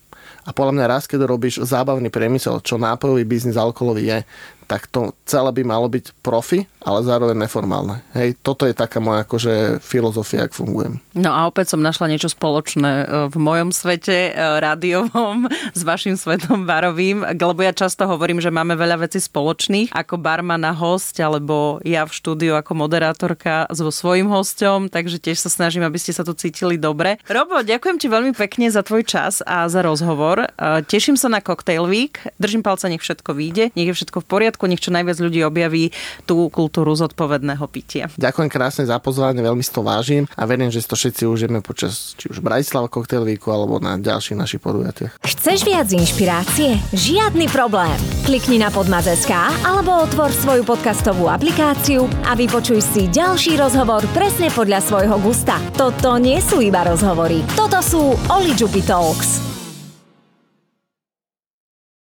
A 0.41 0.57
podľa 0.57 0.73
mňa 0.73 0.85
raz, 0.89 1.03
keď 1.05 1.29
robíš 1.29 1.61
zábavný 1.61 2.09
priemysel, 2.09 2.65
čo 2.65 2.81
nápojový 2.81 3.29
biznis 3.29 3.61
alkoholový 3.61 4.09
je, 4.09 4.19
tak 4.67 4.87
to 4.87 5.11
celé 5.27 5.51
by 5.51 5.63
malo 5.67 5.87
byť 5.91 6.15
profi, 6.23 6.65
ale 6.81 7.05
zároveň 7.05 7.45
neformálne. 7.45 8.01
Hej, 8.17 8.41
toto 8.41 8.65
je 8.65 8.73
taká 8.73 8.97
moja 8.97 9.21
akože 9.23 9.83
filozofia, 9.83 10.49
ak 10.49 10.57
fungujem. 10.57 10.97
No 11.13 11.29
a 11.29 11.45
opäť 11.45 11.75
som 11.75 11.83
našla 11.83 12.09
niečo 12.09 12.31
spoločné 12.31 12.91
e, 13.03 13.05
v 13.29 13.37
mojom 13.37 13.69
svete 13.69 14.31
e, 14.31 14.31
rádiovom 14.35 15.45
s 15.77 15.81
vašim 15.85 16.17
svetom 16.17 16.65
barovým, 16.65 17.23
lebo 17.37 17.61
ja 17.61 17.75
často 17.75 18.09
hovorím, 18.09 18.41
že 18.41 18.49
máme 18.49 18.73
veľa 18.73 19.05
vecí 19.05 19.21
spoločných, 19.21 19.93
ako 19.93 20.17
barman 20.17 20.65
a 20.65 20.73
host, 20.73 21.19
alebo 21.21 21.77
ja 21.85 22.07
v 22.07 22.15
štúdiu 22.15 22.57
ako 22.57 22.73
moderátorka 22.73 23.69
so 23.69 23.91
svojím 23.93 24.31
hostom, 24.31 24.89
takže 24.89 25.21
tiež 25.21 25.37
sa 25.37 25.49
snažím, 25.53 25.85
aby 25.85 26.01
ste 26.01 26.15
sa 26.15 26.25
tu 26.25 26.33
cítili 26.33 26.81
dobre. 26.81 27.21
Robo, 27.29 27.61
ďakujem 27.61 27.97
ti 28.01 28.07
veľmi 28.09 28.33
pekne 28.33 28.73
za 28.73 28.81
tvoj 28.81 29.05
čas 29.05 29.45
a 29.45 29.69
za 29.69 29.85
rozhovor. 29.85 30.49
E, 30.49 30.81
teším 30.87 31.13
sa 31.13 31.29
na 31.29 31.43
Cocktail 31.43 31.85
Week. 31.85 32.17
Držím 32.41 32.65
palca, 32.65 32.89
nech 32.89 33.05
všetko 33.05 33.37
vyjde, 33.37 33.75
nech 33.77 33.93
je 33.93 33.97
všetko 33.99 34.25
v 34.25 34.27
poriadku, 34.27 34.60
nech 34.67 34.81
čo 34.81 34.93
najviac 34.93 35.17
ľudí 35.21 35.41
objaví 35.45 35.93
tú 36.25 36.49
kultúru 36.49 36.93
zodpovedného 36.97 37.63
pitia. 37.69 38.09
Ďakujem 38.17 38.49
krásne 38.51 38.83
za 38.85 38.97
pozvanie, 38.97 39.41
veľmi 39.41 39.63
si 39.63 39.71
to 39.71 39.85
vážim 39.85 40.25
a 40.35 40.43
verím, 40.49 40.73
že 40.73 40.81
si 40.83 40.87
to 40.89 40.97
všetci 40.97 41.23
užijeme 41.29 41.59
počas 41.63 42.17
či 42.17 42.27
už 42.27 42.41
Bratislava 42.41 42.91
Cocktail 42.91 43.23
Weeku 43.23 43.53
alebo 43.53 43.77
na 43.77 43.95
ďalších 43.97 44.37
našich 44.37 44.61
podujatiach. 44.61 45.21
Chceš 45.23 45.63
viac 45.63 45.87
inšpirácie? 45.89 46.81
Žiadny 46.91 47.47
problém. 47.53 47.95
Klikni 48.25 48.57
na 48.59 48.73
podmaz.sk 48.73 49.31
alebo 49.63 50.03
otvor 50.03 50.33
svoju 50.33 50.65
podcastovú 50.65 51.29
aplikáciu 51.29 52.09
a 52.25 52.33
vypočuj 52.33 52.81
si 52.81 53.07
ďalší 53.07 53.55
rozhovor 53.61 54.03
presne 54.11 54.49
podľa 54.51 54.81
svojho 54.81 55.17
gusta. 55.21 55.61
Toto 55.77 56.17
nie 56.17 56.41
sú 56.41 56.59
iba 56.59 56.83
rozhovory, 56.83 57.45
toto 57.53 57.79
sú 57.79 58.17
Oli 58.33 58.53
Talks. 58.83 59.60